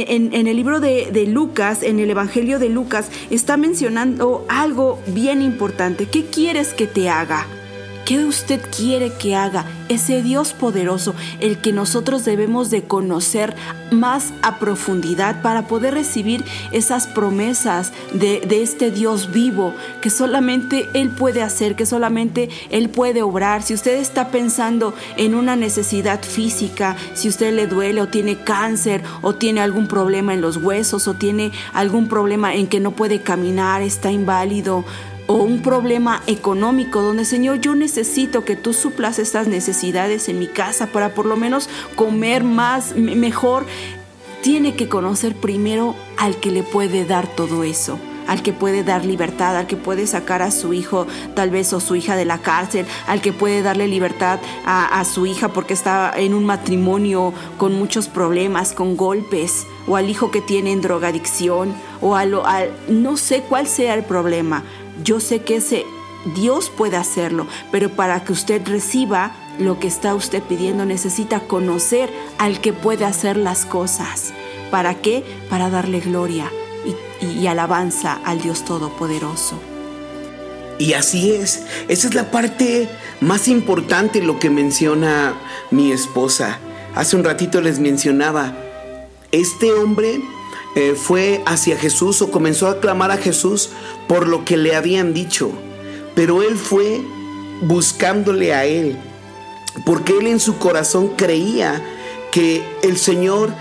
[0.47, 6.07] el libro de, de Lucas, en el Evangelio de Lucas, está mencionando algo bien importante.
[6.07, 7.45] ¿Qué quieres que te haga?
[8.05, 9.65] ¿Qué usted quiere que haga?
[9.87, 13.55] Ese Dios poderoso, el que nosotros debemos de conocer
[13.91, 20.89] más a profundidad para poder recibir esas promesas de, de, este Dios vivo que solamente
[20.93, 23.63] Él puede hacer, que solamente Él puede obrar.
[23.63, 29.03] Si usted está pensando en una necesidad física, si usted le duele o tiene cáncer
[29.21, 33.21] o tiene algún problema en los huesos o tiene algún problema en que no puede
[33.21, 34.85] caminar, está inválido,
[35.31, 40.47] o un problema económico donde Señor yo necesito que tú suplas estas necesidades en mi
[40.47, 43.65] casa para por lo menos comer más mejor
[44.41, 49.03] tiene que conocer primero al que le puede dar todo eso al que puede dar
[49.03, 52.37] libertad, al que puede sacar a su hijo tal vez o su hija de la
[52.37, 57.73] cárcel, al que puede darle libertad a, su hija porque está en un matrimonio con
[57.73, 62.71] muchos problemas, con golpes, o al hijo que tiene en drogadicción, o a lo, al,
[62.87, 64.63] no sé cuál sea el problema,
[65.03, 65.85] yo sé que ese
[66.35, 72.09] Dios puede hacerlo, pero para que usted reciba lo que está usted pidiendo necesita conocer
[72.37, 74.33] al que puede hacer las cosas.
[74.69, 75.23] ¿Para qué?
[75.49, 76.49] Para darle gloria
[77.21, 79.59] y, alabanza al Dios Todopoderoso.
[80.79, 85.35] Y así es, esa es la parte más importante lo que menciona
[85.69, 86.59] mi esposa.
[86.95, 88.55] Hace un ratito les mencionaba,
[89.31, 90.21] este hombre
[90.75, 93.69] eh, fue hacia Jesús o comenzó a clamar a Jesús
[94.11, 95.53] por lo que le habían dicho.
[96.15, 97.01] Pero él fue
[97.61, 98.97] buscándole a él,
[99.85, 101.81] porque él en su corazón creía
[102.29, 103.53] que el Señor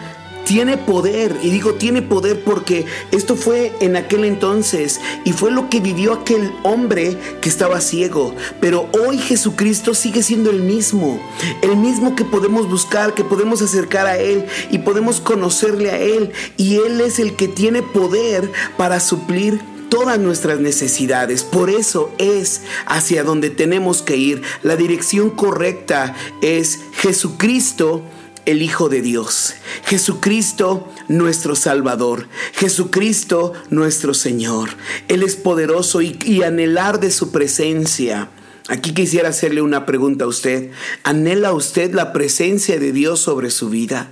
[0.45, 5.71] tiene poder, y digo tiene poder porque esto fue en aquel entonces y fue lo
[5.71, 8.35] que vivió aquel hombre que estaba ciego.
[8.61, 11.21] Pero hoy Jesucristo sigue siendo el mismo,
[11.63, 16.33] el mismo que podemos buscar, que podemos acercar a Él y podemos conocerle a Él.
[16.57, 19.61] Y Él es el que tiene poder para suplir
[19.91, 21.45] todas nuestras necesidades.
[21.45, 24.43] Por eso es hacia donde tenemos que ir.
[24.63, 28.03] La dirección correcta es Jesucristo
[28.47, 34.71] el Hijo de Dios, Jesucristo nuestro Salvador, Jesucristo nuestro Señor.
[35.09, 38.31] Él es poderoso y, y, anhelar de su presencia.
[38.69, 40.71] Aquí quisiera hacerle una pregunta a usted.
[41.03, 44.11] ¿Anhela usted la presencia de Dios sobre su vida?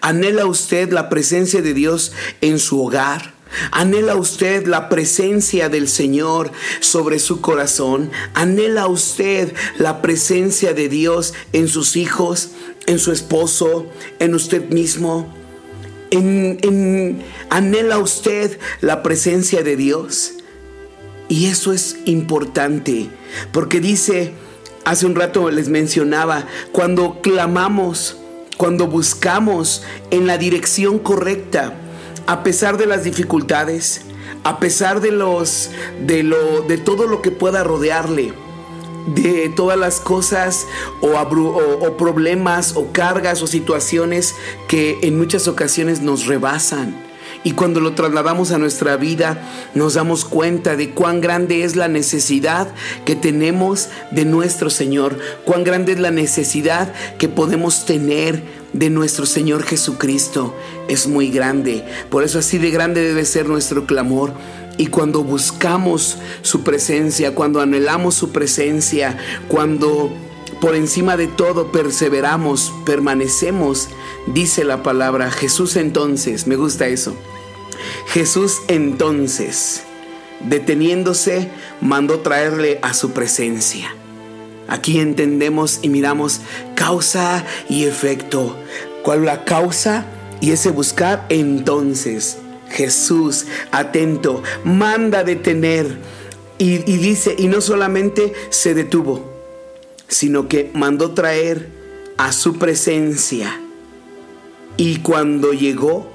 [0.00, 3.34] ¿Anhela usted la presencia de Dios en su hogar?
[3.70, 8.10] ¿Anhela usted la presencia del Señor sobre su corazón?
[8.34, 12.50] ¿Anhela usted la presencia de Dios en sus hijos,
[12.86, 13.86] en su esposo,
[14.18, 15.32] en usted mismo?
[16.10, 20.34] ¿En, en, ¿Anhela usted la presencia de Dios?
[21.28, 23.08] Y eso es importante,
[23.52, 24.34] porque dice,
[24.84, 28.18] hace un rato les mencionaba, cuando clamamos,
[28.58, 31.74] cuando buscamos en la dirección correcta,
[32.26, 34.02] a pesar de las dificultades,
[34.44, 35.70] a pesar de los
[36.06, 38.32] de lo de todo lo que pueda rodearle,
[39.06, 40.66] de todas las cosas
[41.00, 44.34] o, o, problemas o cargas o situaciones
[44.68, 47.02] que en muchas ocasiones nos rebasan.
[47.42, 49.42] Y cuando lo trasladamos a nuestra vida,
[49.74, 52.68] nos damos cuenta de cuán grande es la necesidad
[53.04, 59.24] que tenemos de nuestro Señor, cuán grande es la necesidad que podemos tener de nuestro
[59.24, 60.54] Señor Jesucristo
[60.88, 61.84] es muy grande.
[62.10, 64.32] Por eso así de grande debe ser nuestro clamor.
[64.76, 69.16] Y cuando buscamos su presencia, cuando anhelamos su presencia,
[69.48, 70.12] cuando
[70.60, 73.88] por encima de todo perseveramos, permanecemos,
[74.26, 77.16] dice la palabra Jesús entonces, me gusta eso.
[78.08, 79.84] Jesús entonces,
[80.40, 81.50] deteniéndose,
[81.80, 83.94] mandó traerle a su presencia.
[84.68, 86.40] Aquí entendemos y miramos
[86.74, 88.56] causa y efecto.
[89.02, 90.06] ¿Cuál la causa?
[90.40, 92.38] Y ese buscar entonces.
[92.70, 95.98] Jesús, atento, manda detener.
[96.58, 99.32] Y, y dice, y no solamente se detuvo,
[100.08, 101.68] sino que mandó traer
[102.16, 103.60] a su presencia.
[104.76, 106.10] Y cuando llegó,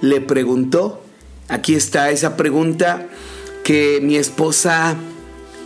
[0.00, 1.02] le preguntó,
[1.48, 3.06] aquí está esa pregunta
[3.62, 4.96] que mi esposa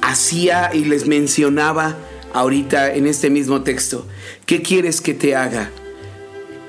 [0.02, 1.96] hacía y les mencionaba
[2.32, 4.06] ahorita en este mismo texto.
[4.46, 5.70] ¿Qué quieres que te haga?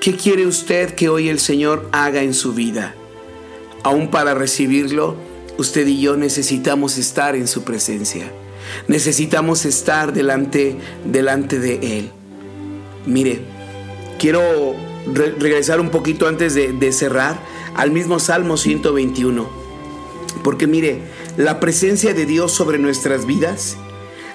[0.00, 2.94] ¿Qué quiere usted que hoy el Señor haga en su vida?
[3.82, 5.16] Aún para recibirlo,
[5.58, 8.30] usted y yo necesitamos estar en su presencia.
[8.88, 12.10] Necesitamos estar delante, delante de Él.
[13.06, 13.40] Mire,
[14.18, 14.42] quiero
[15.12, 17.38] re- regresar un poquito antes de, de cerrar
[17.74, 19.48] al mismo Salmo 121.
[20.44, 21.02] Porque mire,
[21.36, 23.76] la presencia de Dios sobre nuestras vidas,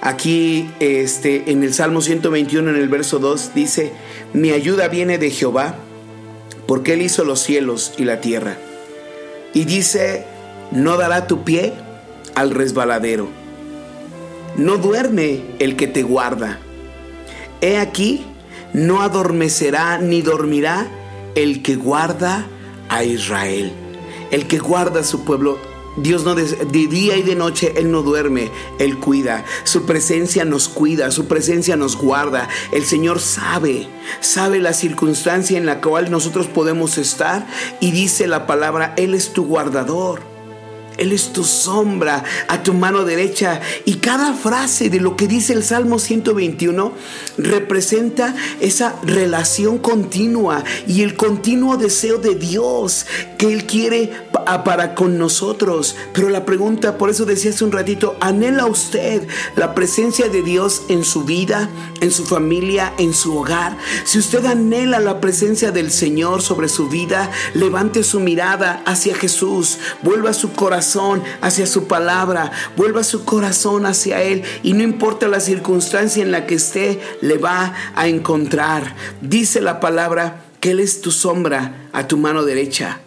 [0.06, 3.92] aquí este, en el Salmo 121, en el verso 2, dice,
[4.34, 5.76] mi ayuda viene de Jehová,
[6.68, 8.56] porque Él hizo los cielos y la tierra.
[9.54, 10.26] Y dice,
[10.72, 11.74] no dará tu pie
[12.36, 13.28] al resbaladero.
[14.58, 16.60] No duerme el que te guarda.
[17.62, 18.26] He aquí,
[18.74, 20.88] no adormecerá ni dormirá
[21.34, 22.46] el que guarda
[22.90, 23.72] a Israel.
[24.30, 25.58] El que guarda a su pueblo.
[25.98, 29.46] Dios no des- de día y de noche Él no duerme, Él cuida.
[29.64, 32.50] Su presencia nos cuida, su presencia nos guarda.
[32.72, 33.88] El Señor sabe,
[34.20, 37.48] sabe la circunstancia en la cual nosotros podemos estar
[37.80, 40.35] y dice la palabra, Él es tu guardador.
[40.98, 43.62] Él es tu sombra a tu mano derecha.
[43.86, 46.92] Y cada frase de lo que dice el Salmo 121
[47.38, 53.06] representa esa relación continua y el continuo deseo de Dios
[53.38, 55.96] que Él quiere pa- para con nosotros.
[56.14, 60.84] Pero la pregunta, por eso decía hace un ratito, ¿anhela usted la presencia de Dios
[60.90, 61.70] en su vida,
[62.02, 63.78] en su familia, en su hogar?
[64.06, 69.78] Si usted anhela la presencia del Señor sobre su vida, levante su mirada hacia Jesús,
[70.02, 70.52] vuelva su
[71.42, 76.46] hacia su palabra, vuelva su corazón hacia Él y no importa la circunstancia en la
[76.46, 78.96] que esté, le va a encontrar.
[79.22, 83.00] Dice la palabra que Él es tu sombra a tu mano derecha.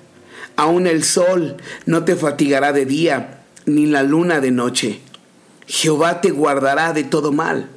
[0.56, 1.56] Aún el sol
[1.86, 5.00] no te fatigará de día, ni la luna de noche.
[5.66, 7.68] Jehová te guardará de todo mal.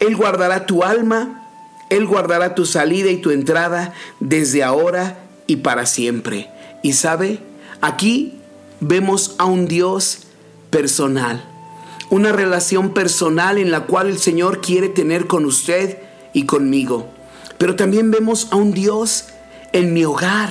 [0.00, 1.48] Él guardará tu alma,
[1.90, 6.50] Él guardará tu salida y tu entrada desde ahora y para siempre.
[6.82, 7.40] Y sabe,
[7.80, 8.40] aquí
[8.80, 10.26] vemos a un Dios
[10.70, 11.44] personal,
[12.10, 15.98] una relación personal en la cual el Señor quiere tener con usted
[16.32, 17.08] y conmigo.
[17.58, 19.26] Pero también vemos a un Dios
[19.72, 20.50] en mi hogar,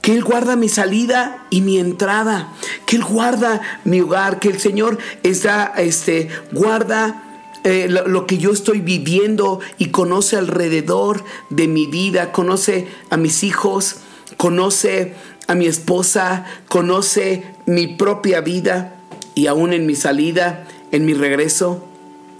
[0.00, 2.52] que Él guarda mi salida y mi entrada,
[2.86, 7.24] que Él guarda mi hogar, que el Señor está, este, guarda
[7.64, 13.18] eh, lo, lo que yo estoy viviendo y conoce alrededor de mi vida, conoce a
[13.18, 13.96] mis hijos,
[14.38, 15.14] conoce
[15.50, 18.94] a mi esposa, conoce mi propia vida
[19.34, 21.84] y aún en mi salida, en mi regreso,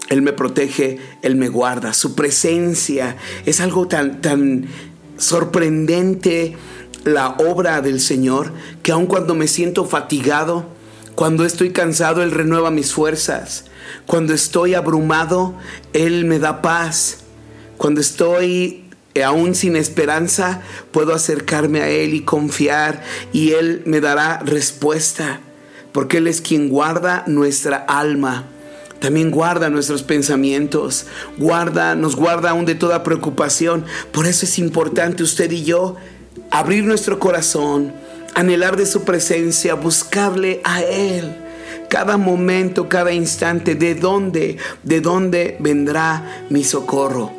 [0.07, 1.93] Él me protege, Él me guarda.
[1.93, 4.67] Su presencia es algo tan, tan
[5.17, 6.55] sorprendente
[7.03, 10.67] la obra del Señor que aun cuando me siento fatigado,
[11.13, 13.65] cuando estoy cansado, Él renueva mis fuerzas.
[14.05, 15.55] Cuando estoy abrumado,
[15.91, 17.25] Él me da paz.
[17.75, 18.85] Cuando estoy
[19.23, 23.03] aún sin esperanza, puedo acercarme a Él y confiar
[23.33, 25.41] y Él me dará respuesta.
[25.91, 28.45] Porque Él es quien guarda nuestra alma.
[29.01, 31.07] También guarda nuestros pensamientos,
[31.37, 33.83] guarda, nos guarda aún de toda preocupación.
[34.11, 35.95] Por eso es importante usted y yo
[36.51, 37.93] abrir nuestro corazón,
[38.35, 41.35] anhelar de su presencia, buscarle a Él.
[41.89, 47.31] Cada momento, cada instante, de dónde, de dónde vendrá mi socorro.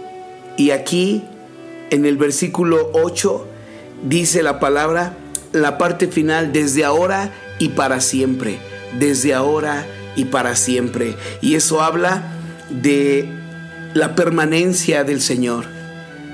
[0.56, 1.24] Y aquí,
[1.92, 3.46] en el versículo 8,
[4.08, 5.14] dice la palabra,
[5.52, 8.58] la parte final, desde ahora y para siempre.
[8.98, 9.86] Desde ahora
[10.16, 11.14] y para siempre.
[11.42, 12.32] Y eso habla
[12.70, 13.28] de
[13.92, 15.66] la permanencia del Señor.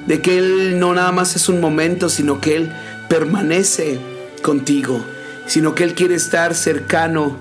[0.06, 2.72] De que Él no nada más es un momento, sino que Él
[3.08, 3.98] permanece
[4.42, 5.04] contigo.
[5.46, 7.36] Sino que Él quiere estar cercano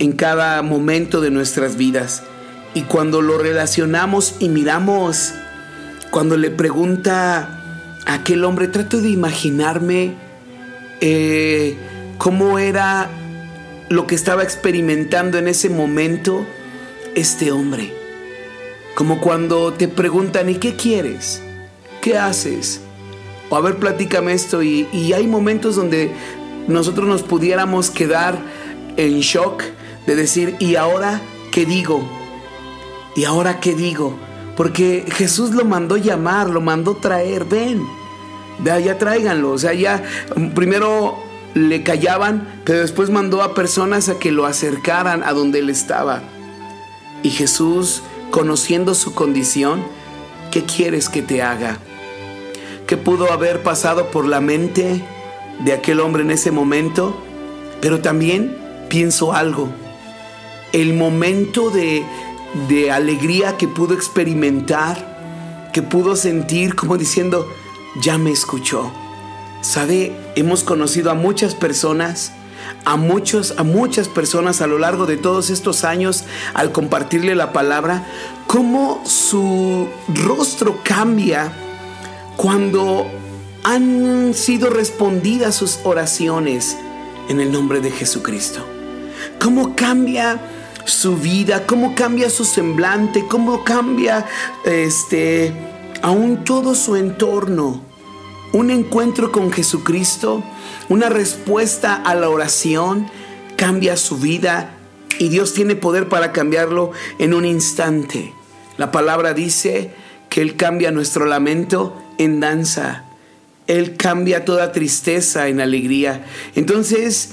[0.00, 2.24] en cada momento de nuestras vidas.
[2.74, 5.32] Y cuando lo relacionamos y miramos,
[6.16, 10.14] cuando le pregunta aquel hombre, trato de imaginarme
[11.02, 11.76] eh,
[12.16, 13.10] cómo era
[13.90, 16.46] lo que estaba experimentando en ese momento
[17.14, 17.92] este hombre.
[18.94, 21.42] Como cuando te preguntan, ¿y qué quieres?
[22.00, 22.80] ¿Qué haces?
[23.50, 24.62] O a ver, platícame esto.
[24.62, 26.12] Y hay momentos donde
[26.66, 28.38] nosotros nos pudiéramos quedar
[28.96, 29.64] en shock
[30.06, 31.20] de decir, ¿y ahora
[31.52, 32.08] qué digo?
[33.14, 34.18] ¿Y ahora qué digo?
[34.56, 37.82] Porque Jesús lo mandó llamar, lo mandó traer, ven,
[38.58, 39.50] vea, ya tráiganlo.
[39.50, 40.02] O sea, ya
[40.54, 41.16] primero
[41.54, 46.22] le callaban, pero después mandó a personas a que lo acercaran a donde él estaba.
[47.22, 49.82] Y Jesús, conociendo su condición,
[50.50, 51.78] ¿qué quieres que te haga?
[52.86, 55.02] ¿Qué pudo haber pasado por la mente
[55.64, 57.20] de aquel hombre en ese momento?
[57.80, 58.56] Pero también
[58.88, 59.70] pienso algo.
[60.72, 62.04] El momento de,
[62.68, 67.48] de alegría que pudo experimentar, que pudo sentir como diciendo,
[68.00, 68.92] ya me escuchó.
[69.60, 72.32] Sabe, hemos conocido a muchas personas,
[72.84, 76.24] a muchos, a muchas personas a lo largo de todos estos años
[76.54, 78.06] al compartirle la palabra,
[78.46, 81.52] cómo su rostro cambia
[82.36, 83.06] cuando
[83.64, 86.76] han sido respondidas sus oraciones
[87.28, 88.64] en el nombre de Jesucristo.
[89.40, 90.40] Cómo cambia
[90.86, 94.24] su vida, cómo cambia su semblante, cómo cambia
[94.64, 95.52] este
[96.02, 97.82] aún todo su entorno.
[98.52, 100.42] Un encuentro con Jesucristo,
[100.88, 103.08] una respuesta a la oración
[103.56, 104.76] cambia su vida
[105.18, 108.32] y Dios tiene poder para cambiarlo en un instante.
[108.78, 109.90] La palabra dice
[110.28, 113.04] que Él cambia nuestro lamento en danza.
[113.66, 116.24] Él cambia toda tristeza en alegría.
[116.54, 117.32] Entonces,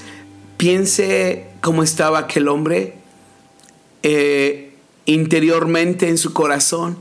[0.57, 3.02] piense cómo estaba aquel hombre
[4.03, 4.75] eh,
[5.05, 6.97] interiormente en su corazón.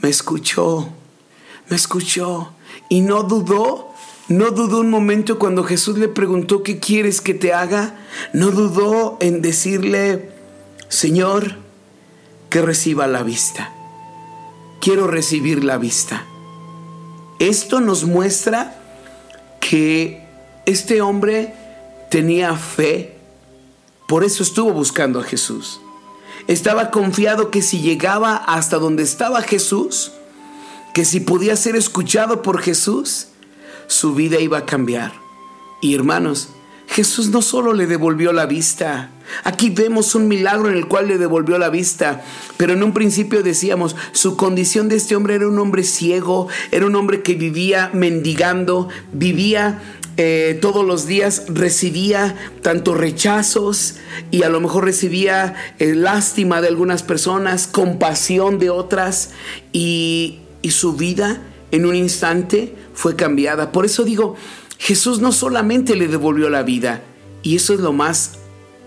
[0.00, 0.88] Me escuchó,
[1.68, 2.52] me escuchó
[2.88, 3.88] y no dudó.
[4.28, 7.96] No dudó un momento cuando Jesús le preguntó, ¿qué quieres que te haga?
[8.32, 10.30] No dudó en decirle,
[10.88, 11.56] Señor,
[12.48, 13.72] que reciba la vista.
[14.80, 16.24] Quiero recibir la vista.
[17.38, 18.80] Esto nos muestra
[19.60, 20.24] que
[20.66, 21.54] este hombre
[22.10, 23.16] tenía fe,
[24.06, 25.80] por eso estuvo buscando a Jesús.
[26.48, 30.12] Estaba confiado que si llegaba hasta donde estaba Jesús,
[30.94, 33.28] que si podía ser escuchado por Jesús,
[33.86, 35.12] su vida iba a cambiar.
[35.80, 36.48] Y hermanos,
[36.88, 39.10] Jesús no solo le devolvió la vista,
[39.44, 42.22] aquí vemos un milagro en el cual le devolvió la vista,
[42.58, 46.84] pero en un principio decíamos, su condición de este hombre era un hombre ciego, era
[46.86, 49.80] un hombre que vivía mendigando, vivía
[50.18, 53.94] eh, todos los días recibía tanto rechazos
[54.30, 59.30] y a lo mejor recibía eh, lástima de algunas personas, compasión de otras
[59.72, 63.72] y, y su vida en un instante fue cambiada.
[63.72, 64.36] Por eso digo,
[64.82, 67.02] Jesús no solamente le devolvió la vida,
[67.44, 68.32] y eso es lo más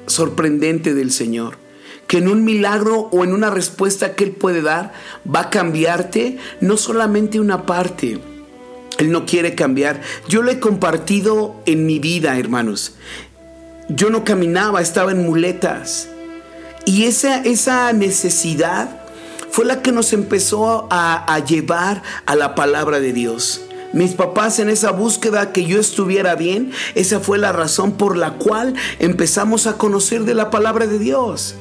[0.07, 1.57] sorprendente del Señor,
[2.05, 4.91] que en un milagro o en una respuesta que Él puede dar
[5.25, 8.19] va a cambiarte no solamente una parte,
[8.97, 10.01] Él no quiere cambiar.
[10.27, 12.95] Yo lo he compartido en mi vida, hermanos.
[13.87, 16.09] Yo no caminaba, estaba en muletas.
[16.83, 18.99] Y esa, esa necesidad
[19.49, 23.64] fue la que nos empezó a, a llevar a la palabra de Dios.
[23.95, 28.33] Mis papás en esa búsqueda que yo estuviera bien, esa fue la razón por la
[28.33, 31.55] cual empezamos a conocer de la palabra de Dios.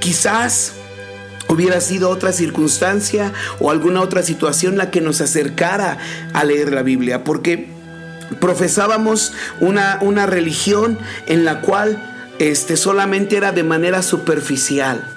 [0.00, 0.72] Quizás
[1.48, 5.98] hubiera sido otra circunstancia o alguna otra situación la que nos acercara
[6.32, 7.68] a leer la Biblia, porque
[8.40, 12.02] profesábamos una, una religión en la cual
[12.40, 15.15] este, solamente era de manera superficial.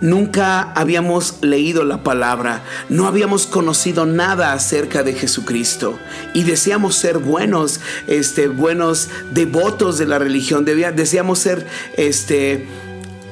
[0.00, 5.98] Nunca habíamos leído la palabra, no habíamos conocido nada acerca de Jesucristo
[6.34, 11.66] y deseamos ser buenos, este, buenos devotos de la religión, deseamos ser,
[11.96, 12.66] este,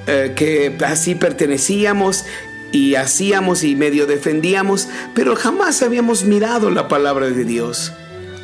[0.06, 2.24] eh, que así pertenecíamos
[2.72, 7.92] y hacíamos y medio defendíamos, pero jamás habíamos mirado la palabra de Dios.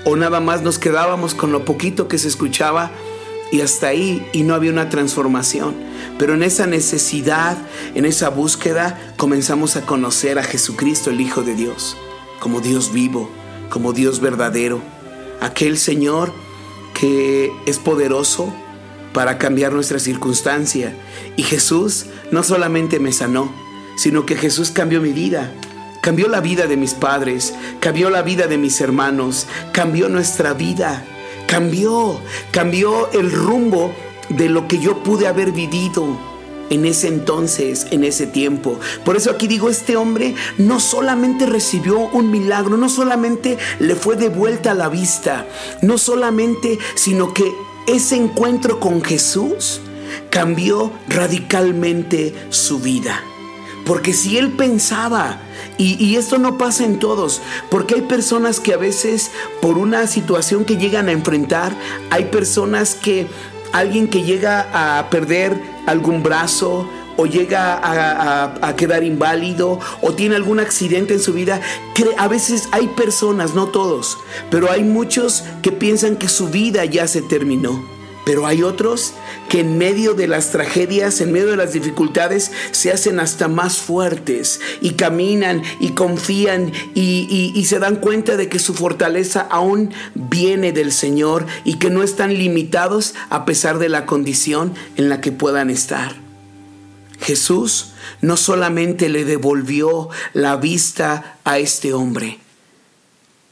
[0.04, 2.90] O nada más nos quedábamos con lo poquito que se escuchaba
[3.50, 5.74] y hasta ahí y no había una transformación.
[6.18, 7.56] Pero en esa necesidad,
[7.94, 11.96] en esa búsqueda, comenzamos a conocer a Jesucristo, el Hijo de Dios,
[12.38, 13.30] como Dios vivo,
[13.70, 14.80] como Dios verdadero,
[15.40, 16.32] aquel Señor
[16.94, 18.52] que es poderoso
[19.12, 20.94] para cambiar nuestra circunstancia.
[21.36, 23.52] Y Jesús no solamente me sanó,
[23.96, 25.52] sino que Jesús cambió mi vida.
[26.02, 31.04] Cambió la vida de mis padres, cambió la vida de mis hermanos, cambió nuestra vida
[31.50, 32.20] cambió,
[32.52, 33.92] cambió el rumbo
[34.28, 36.30] de lo que yo pude haber vivido.
[36.70, 38.78] en ese entonces, en ese tiempo.
[39.04, 44.14] Por eso aquí digo, este hombre no solamente recibió un milagro, no solamente le fue
[44.14, 45.48] de vuelta a la vista,
[45.82, 47.52] no solamente, sino que
[47.88, 49.80] ese encuentro con Jesús
[50.30, 53.20] cambió radicalmente su vida.
[53.84, 55.40] Porque si él pensaba,
[55.82, 59.30] y, esto no pasa en todos, porque hay personas que a veces
[59.62, 61.72] por una situación que llegan a enfrentar,
[62.10, 63.26] hay personas que
[63.72, 70.12] alguien que llega a perder algún brazo o llega a, a, a quedar inválido o
[70.12, 71.60] tiene algún accidente en su vida,
[72.18, 74.18] a veces hay personas, no todos,
[74.50, 77.99] pero hay muchos que piensan que su vida ya se terminó.
[78.24, 79.14] Pero hay otros
[79.48, 83.78] que en medio de las tragedias, en medio de las dificultades, se hacen hasta más
[83.78, 89.92] fuertes y caminan y confían y, y, se dan cuenta de que su fortaleza aún
[90.14, 95.20] viene del Señor y que no están limitados a pesar de la condición en la
[95.20, 96.14] que puedan estar.
[97.20, 102.38] Jesús no solamente le devolvió la vista a este hombre,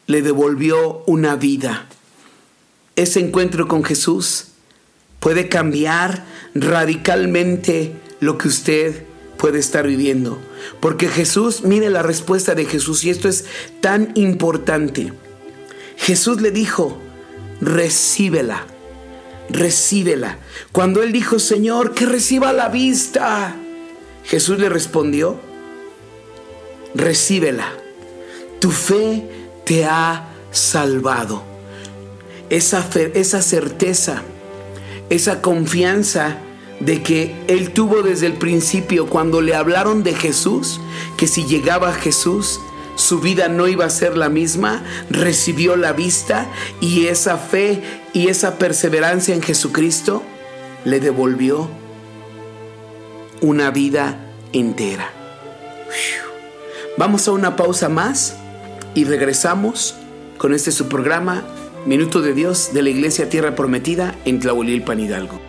[0.07, 1.87] le devolvió una vida.
[2.97, 4.49] Ese encuentro con Jesús
[5.21, 9.05] puede cambiar radicalmente lo que usted
[9.37, 10.39] puede estar viviendo.
[10.81, 13.47] Porque Jesús, mire la respuesta de Jesús y esto es
[13.81, 15.13] tan importante.
[15.97, 16.99] Jesús le dijo,
[17.61, 18.67] recíbela,
[19.49, 20.39] recíbela.
[20.73, 23.57] Cuando él dijo, Señor, que reciba la vista,
[24.25, 25.41] Jesús le respondió,
[26.95, 27.73] recíbela.
[28.61, 29.29] Tu fe
[29.65, 31.43] te ha salvado.
[32.51, 34.23] Esa, fe, esa certeza
[35.11, 36.39] esa confianza
[36.81, 40.81] de que él tuvo desde el principio cuando le hablaron de Jesús,
[41.17, 42.61] que si llegaba Jesús,
[42.95, 46.51] su vida no iba a ser la misma, recibió la vista
[46.81, 47.83] y esa fe
[48.13, 50.23] y esa perseverancia en Jesucristo
[50.85, 51.69] le devolvió
[53.41, 54.19] una vida
[54.53, 55.13] entera.
[56.97, 58.37] Vamos a una pausa más
[58.95, 59.95] y regresamos
[60.37, 61.45] con este su programa
[61.87, 65.41] Minuto de Dios de la Iglesia Tierra Prometida en Tlahuelilpan Hidalgo.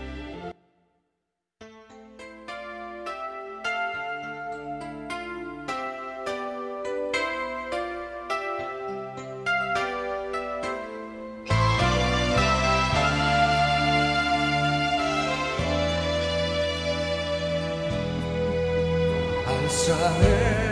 [19.45, 20.68] Alzaré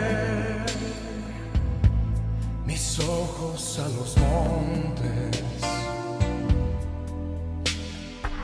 [3.38, 5.42] ojos a los montes.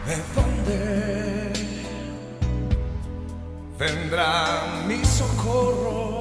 [0.06, 1.52] ¿De dónde
[3.78, 6.18] vendrá mi socorro?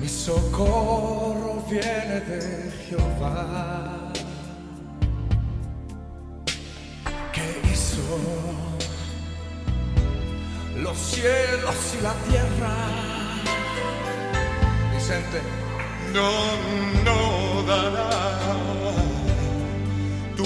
[0.00, 4.12] Mi socorro viene de Jehová,
[7.32, 8.02] que hizo
[10.76, 13.17] los cielos y la tierra.
[15.08, 15.40] Vicente,
[16.12, 16.30] no,
[17.02, 18.10] no dará.
[20.36, 20.44] Tu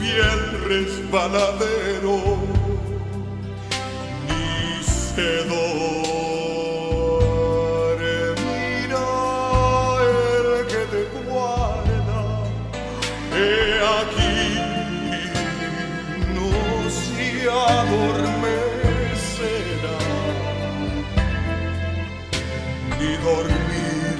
[0.00, 2.16] piel resbaladero,
[4.26, 5.44] ni se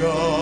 [0.01, 0.40] dormirá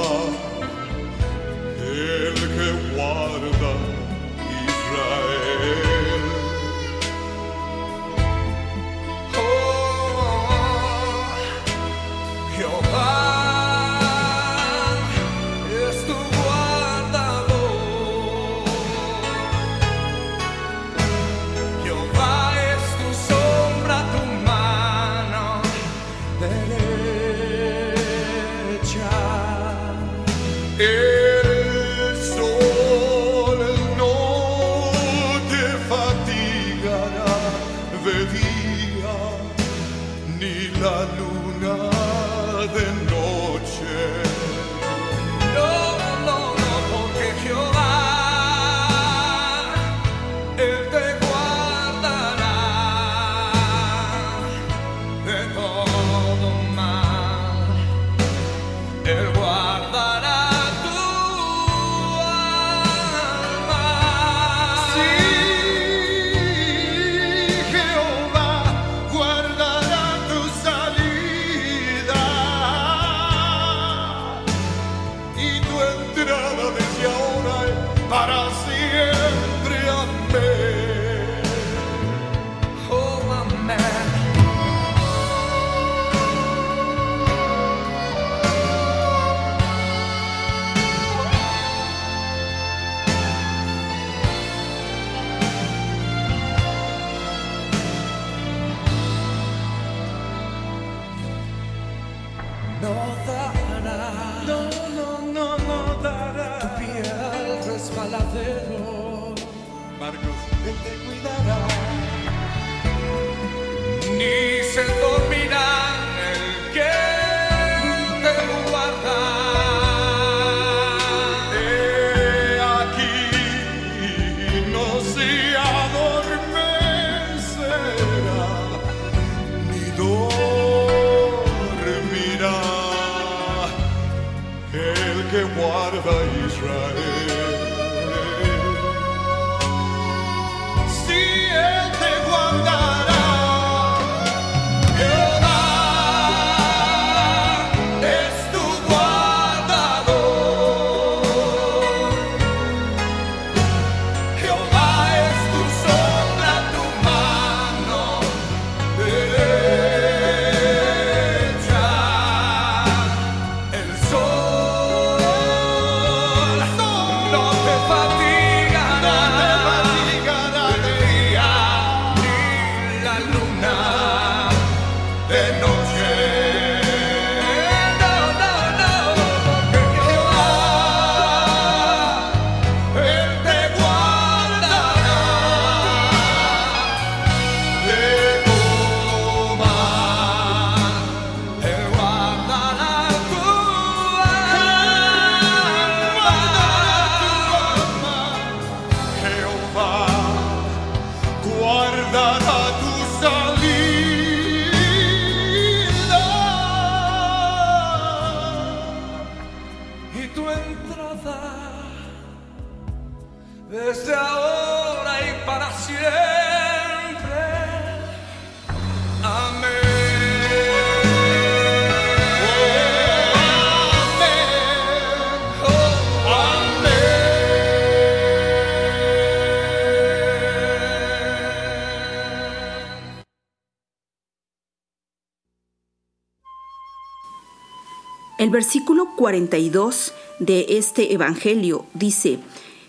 [238.49, 242.39] El versículo 42 de este Evangelio dice,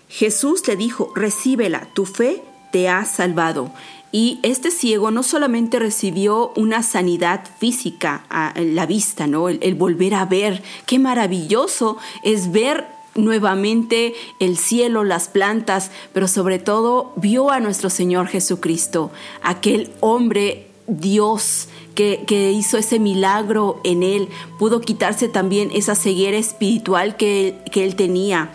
[0.08, 2.42] Jesús le dijo, recíbela, tu fe
[2.72, 3.70] te ha salvado.
[4.10, 9.50] Y este ciego no solamente recibió una sanidad física a la vista, ¿no?
[9.50, 16.26] El, el volver a ver, qué maravilloso es ver nuevamente el cielo, las plantas, pero
[16.26, 19.10] sobre todo vio a nuestro Señor Jesucristo,
[19.42, 24.28] aquel hombre Dios que, que, hizo ese milagro en él,
[24.58, 28.50] pudo quitarse también esa ceguera espiritual que, que él tenía.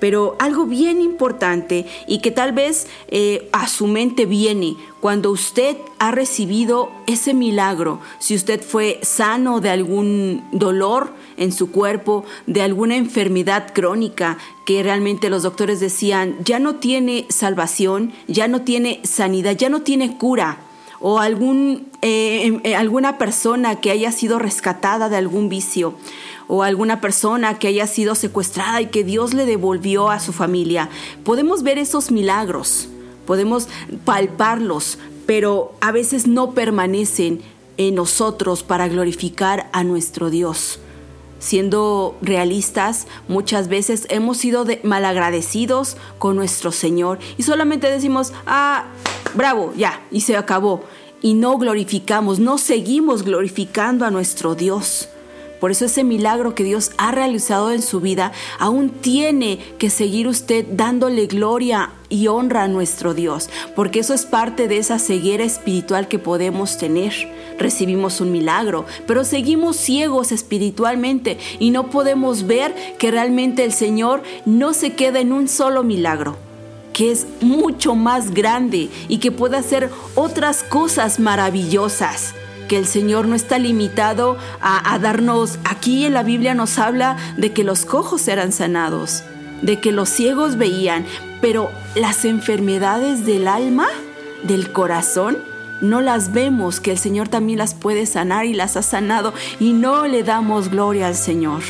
[0.00, 5.76] Pero algo bien importante y que tal vez eh, a su mente viene cuando usted
[5.98, 12.62] ha recibido ese milagro, si usted fue sano de algún dolor en su cuerpo, de
[12.62, 19.00] alguna enfermedad crónica que realmente los doctores decían ya no tiene salvación, ya no tiene
[19.04, 20.69] sanidad, ya no tiene cura
[21.00, 25.94] o algún, eh, eh, alguna persona que haya sido rescatada de algún vicio
[26.46, 30.88] o alguna persona que haya sido secuestrada y que Dios le devolvió a su familia.
[31.24, 32.88] Podemos ver esos milagros,
[33.26, 33.68] podemos
[34.04, 37.40] palparlos, pero a veces no permanecen
[37.76, 40.80] en nosotros para glorificar a nuestro Dios.
[41.40, 48.84] Siendo realistas, muchas veces hemos sido malagradecidos con nuestro Señor y solamente decimos, ah,
[49.34, 50.84] bravo, ya, y se acabó.
[51.22, 55.08] Y no glorificamos, no seguimos glorificando a nuestro Dios.
[55.60, 60.26] Por eso ese milagro que Dios ha realizado en su vida aún tiene que seguir
[60.26, 65.44] usted dándole gloria y honra a nuestro Dios, porque eso es parte de esa ceguera
[65.44, 67.12] espiritual que podemos tener.
[67.58, 74.22] Recibimos un milagro, pero seguimos ciegos espiritualmente y no podemos ver que realmente el Señor
[74.46, 76.36] no se queda en un solo milagro
[76.92, 82.34] que es mucho más grande y que puede hacer otras cosas maravillosas
[82.70, 87.52] que el Señor no está limitado a, darnos, aquí en la Biblia nos habla de
[87.52, 89.24] que los cojos eran sanados,
[89.60, 91.04] de que los ciegos veían,
[91.40, 93.88] pero las enfermedades del alma,
[94.44, 95.38] del corazón,
[95.80, 99.72] no las vemos, que el Señor también las puede sanar y las ha sanado y
[99.72, 101.62] no le damos gloria al Señor.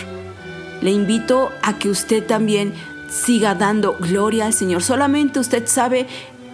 [0.83, 2.75] Le invito a que usted también
[3.09, 4.83] siga dando gloria al Señor.
[4.83, 6.07] Solamente usted sabe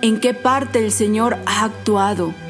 [0.02, 2.45] en qué parte el Señor ha actuado.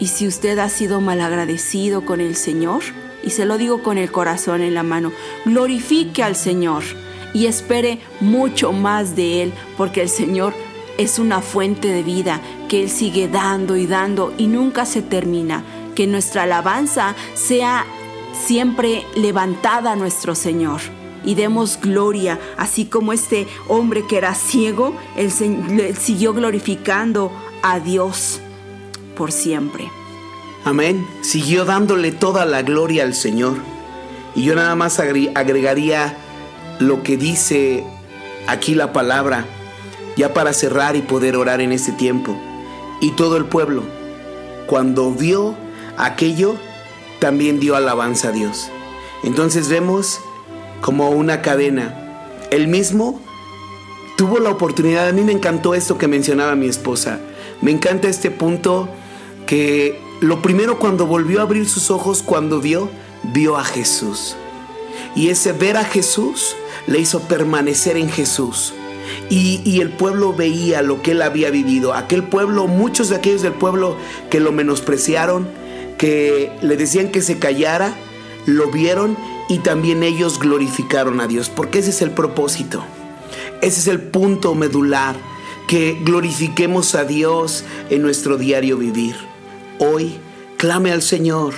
[0.00, 2.82] Y si usted ha sido malagradecido con el Señor,
[3.22, 5.12] y se lo digo con el corazón en la mano,
[5.44, 6.82] glorifique al Señor
[7.34, 10.54] y espere mucho más de Él, porque el Señor
[10.96, 15.62] es una fuente de vida que Él sigue dando y dando y nunca se termina.
[15.94, 17.84] Que nuestra alabanza sea
[18.32, 20.80] siempre levantada a nuestro Señor,
[21.24, 27.30] y demos gloria, así como este hombre que era ciego, él, siguió glorificando
[27.62, 28.40] a Dios
[29.20, 29.90] por siempre.
[30.64, 31.06] Amén.
[31.20, 33.58] Siguió dándole toda la gloria al Señor.
[34.34, 36.16] Y yo nada más agre- agregaría
[36.78, 37.84] lo que dice
[38.46, 39.44] aquí la palabra,
[40.16, 42.34] ya para cerrar y poder orar en este tiempo.
[43.02, 43.82] Y todo el pueblo,
[44.66, 45.54] cuando vio
[45.98, 46.54] aquello,
[47.18, 48.70] también dio alabanza a Dios.
[49.22, 50.22] Entonces vemos
[50.80, 51.94] como una cadena.
[52.50, 53.20] Él mismo
[54.16, 57.20] tuvo la oportunidad, a mí me encantó esto que mencionaba mi esposa.
[57.60, 58.88] Me encanta este punto
[59.46, 62.88] que lo primero cuando volvió a abrir sus ojos, cuando vio,
[63.32, 64.36] vio a Jesús.
[65.16, 66.54] Y ese ver a Jesús
[66.86, 68.74] le hizo permanecer en Jesús.
[69.28, 71.94] Y, y el pueblo veía lo que él había vivido.
[71.94, 73.96] Aquel pueblo, muchos de aquellos del pueblo
[74.30, 75.48] que lo menospreciaron,
[75.98, 77.94] que le decían que se callara,
[78.46, 79.16] lo vieron
[79.48, 81.48] y también ellos glorificaron a Dios.
[81.50, 82.84] Porque ese es el propósito.
[83.60, 85.16] Ese es el punto medular,
[85.68, 89.29] que glorifiquemos a Dios en nuestro diario vivir.
[89.82, 90.12] Hoy,
[90.58, 91.54] clame al Señor,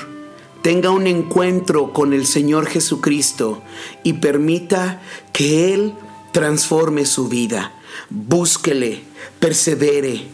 [0.62, 3.64] tenga un encuentro con el Señor Jesucristo
[4.04, 5.02] y permita
[5.32, 5.94] que Él
[6.30, 7.72] transforme su vida.
[8.10, 9.02] Búsquele,
[9.40, 10.28] persevere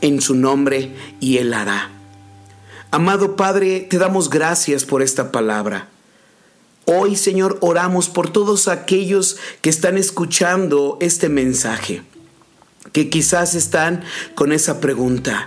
[0.00, 1.92] en su nombre y Él hará.
[2.90, 5.90] Amado Padre, te damos gracias por esta palabra.
[6.86, 12.02] Hoy, Señor, oramos por todos aquellos que están escuchando este mensaje,
[12.90, 14.02] que quizás están
[14.34, 15.46] con esa pregunta.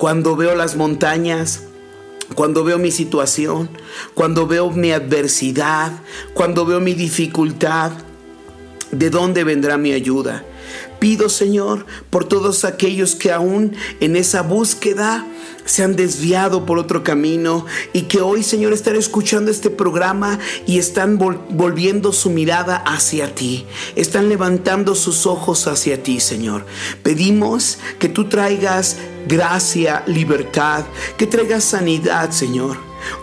[0.00, 1.64] Cuando veo las montañas,
[2.34, 3.68] cuando veo mi situación,
[4.14, 5.92] cuando veo mi adversidad,
[6.32, 7.92] cuando veo mi dificultad,
[8.92, 10.42] ¿de dónde vendrá mi ayuda?
[11.00, 15.26] Pido, Señor, por todos aquellos que aún en esa búsqueda
[15.66, 20.78] se han desviado por otro camino y que hoy, Señor, están escuchando este programa y
[20.78, 23.66] están vol- volviendo su mirada hacia ti.
[23.96, 26.64] Están levantando sus ojos hacia ti, Señor.
[27.02, 28.96] Pedimos que tú traigas
[29.26, 30.84] gracia, libertad,
[31.16, 32.76] que traigas sanidad, Señor.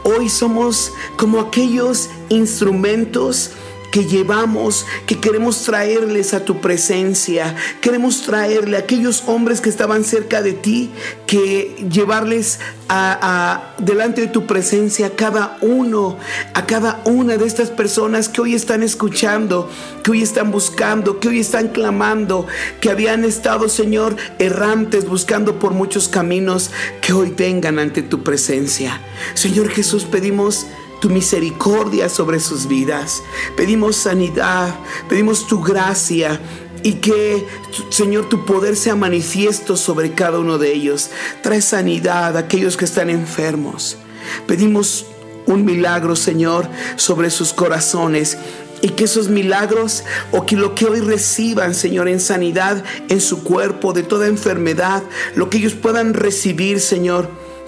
[0.03, 3.51] Hoy somos como aquellos instrumentos
[3.91, 7.55] que llevamos, que queremos traerles a tu presencia.
[7.81, 10.91] Queremos traerle a aquellos hombres que estaban cerca de ti,
[11.25, 12.59] que llevarles
[12.89, 16.17] a, delante de tu presencia a cada uno,
[16.53, 19.69] a cada una de estas personas que hoy están escuchando,
[20.03, 22.47] que hoy están buscando, que hoy están clamando,
[22.79, 26.71] que habían estado, Señor, errantes, buscando por muchos caminos,
[27.01, 29.01] que hoy vengan ante tu presencia.
[29.33, 30.67] Señor Jesús, pedimos
[30.99, 33.23] tu misericordia sobre sus vidas.
[33.55, 34.75] Pedimos sanidad,
[35.09, 36.39] pedimos tu gracia
[36.83, 37.45] y que,
[37.89, 41.09] Señor, tu poder sea manifiesto sobre cada uno de ellos.
[41.41, 43.97] Trae sanidad a aquellos que están enfermos.
[44.45, 45.05] Pedimos
[45.45, 48.37] un milagro, Señor, sobre sus corazones.
[48.81, 53.43] Y que esos milagros o que lo que hoy reciban, Señor, en sanidad en su
[53.43, 55.01] cuerpo, de toda enfermedad,
[55.35, 57.27] lo que ellos puedan recibir, Señor,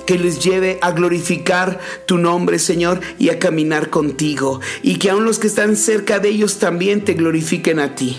[0.09, 4.59] que les lleve a glorificar tu nombre, Señor, y a caminar contigo.
[4.81, 8.17] Y que aun los que están cerca de ellos también te glorifiquen a ti.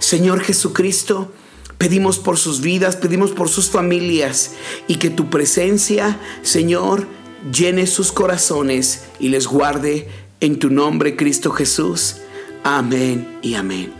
[0.00, 1.32] Señor Jesucristo,
[1.78, 4.50] pedimos por sus vidas, pedimos por sus familias
[4.86, 7.06] y que tu presencia, Señor,
[7.50, 10.08] llene sus corazones y les guarde
[10.40, 12.16] en tu nombre, Cristo Jesús.
[12.64, 13.94] Amén y amén.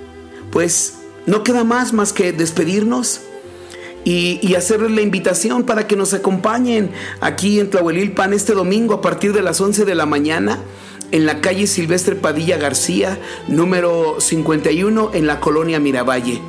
[0.53, 3.23] Pues no queda más más que despedirnos
[4.05, 6.91] y, y hacerles la invitación para que nos acompañen
[7.21, 10.59] aquí en Tlahuelilpan este domingo a partir de las 11 de la mañana
[11.13, 16.41] en la calle Silvestre Padilla García, número 51 en la colonia Miravalle.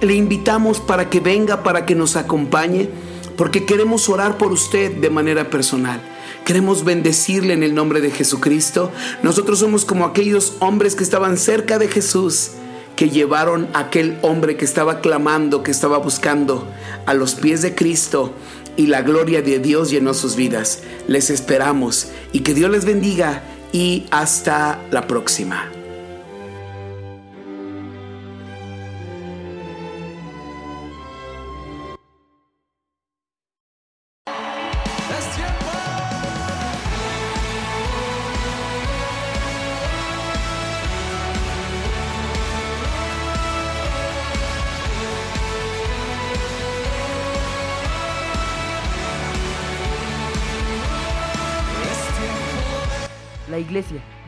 [0.00, 2.88] Le invitamos para que venga, para que nos acompañe,
[3.36, 6.00] porque queremos orar por usted de manera personal.
[6.44, 8.90] Queremos bendecirle en el nombre de Jesucristo.
[9.22, 12.52] Nosotros somos como aquellos hombres que estaban cerca de Jesús,
[13.00, 16.68] que llevaron a aquel hombre que estaba clamando, que estaba buscando
[17.06, 18.34] a los pies de Cristo
[18.76, 20.82] y la gloria de Dios llenó sus vidas.
[21.08, 23.42] Les esperamos y que Dios les bendiga
[23.72, 25.79] y hasta la próxima.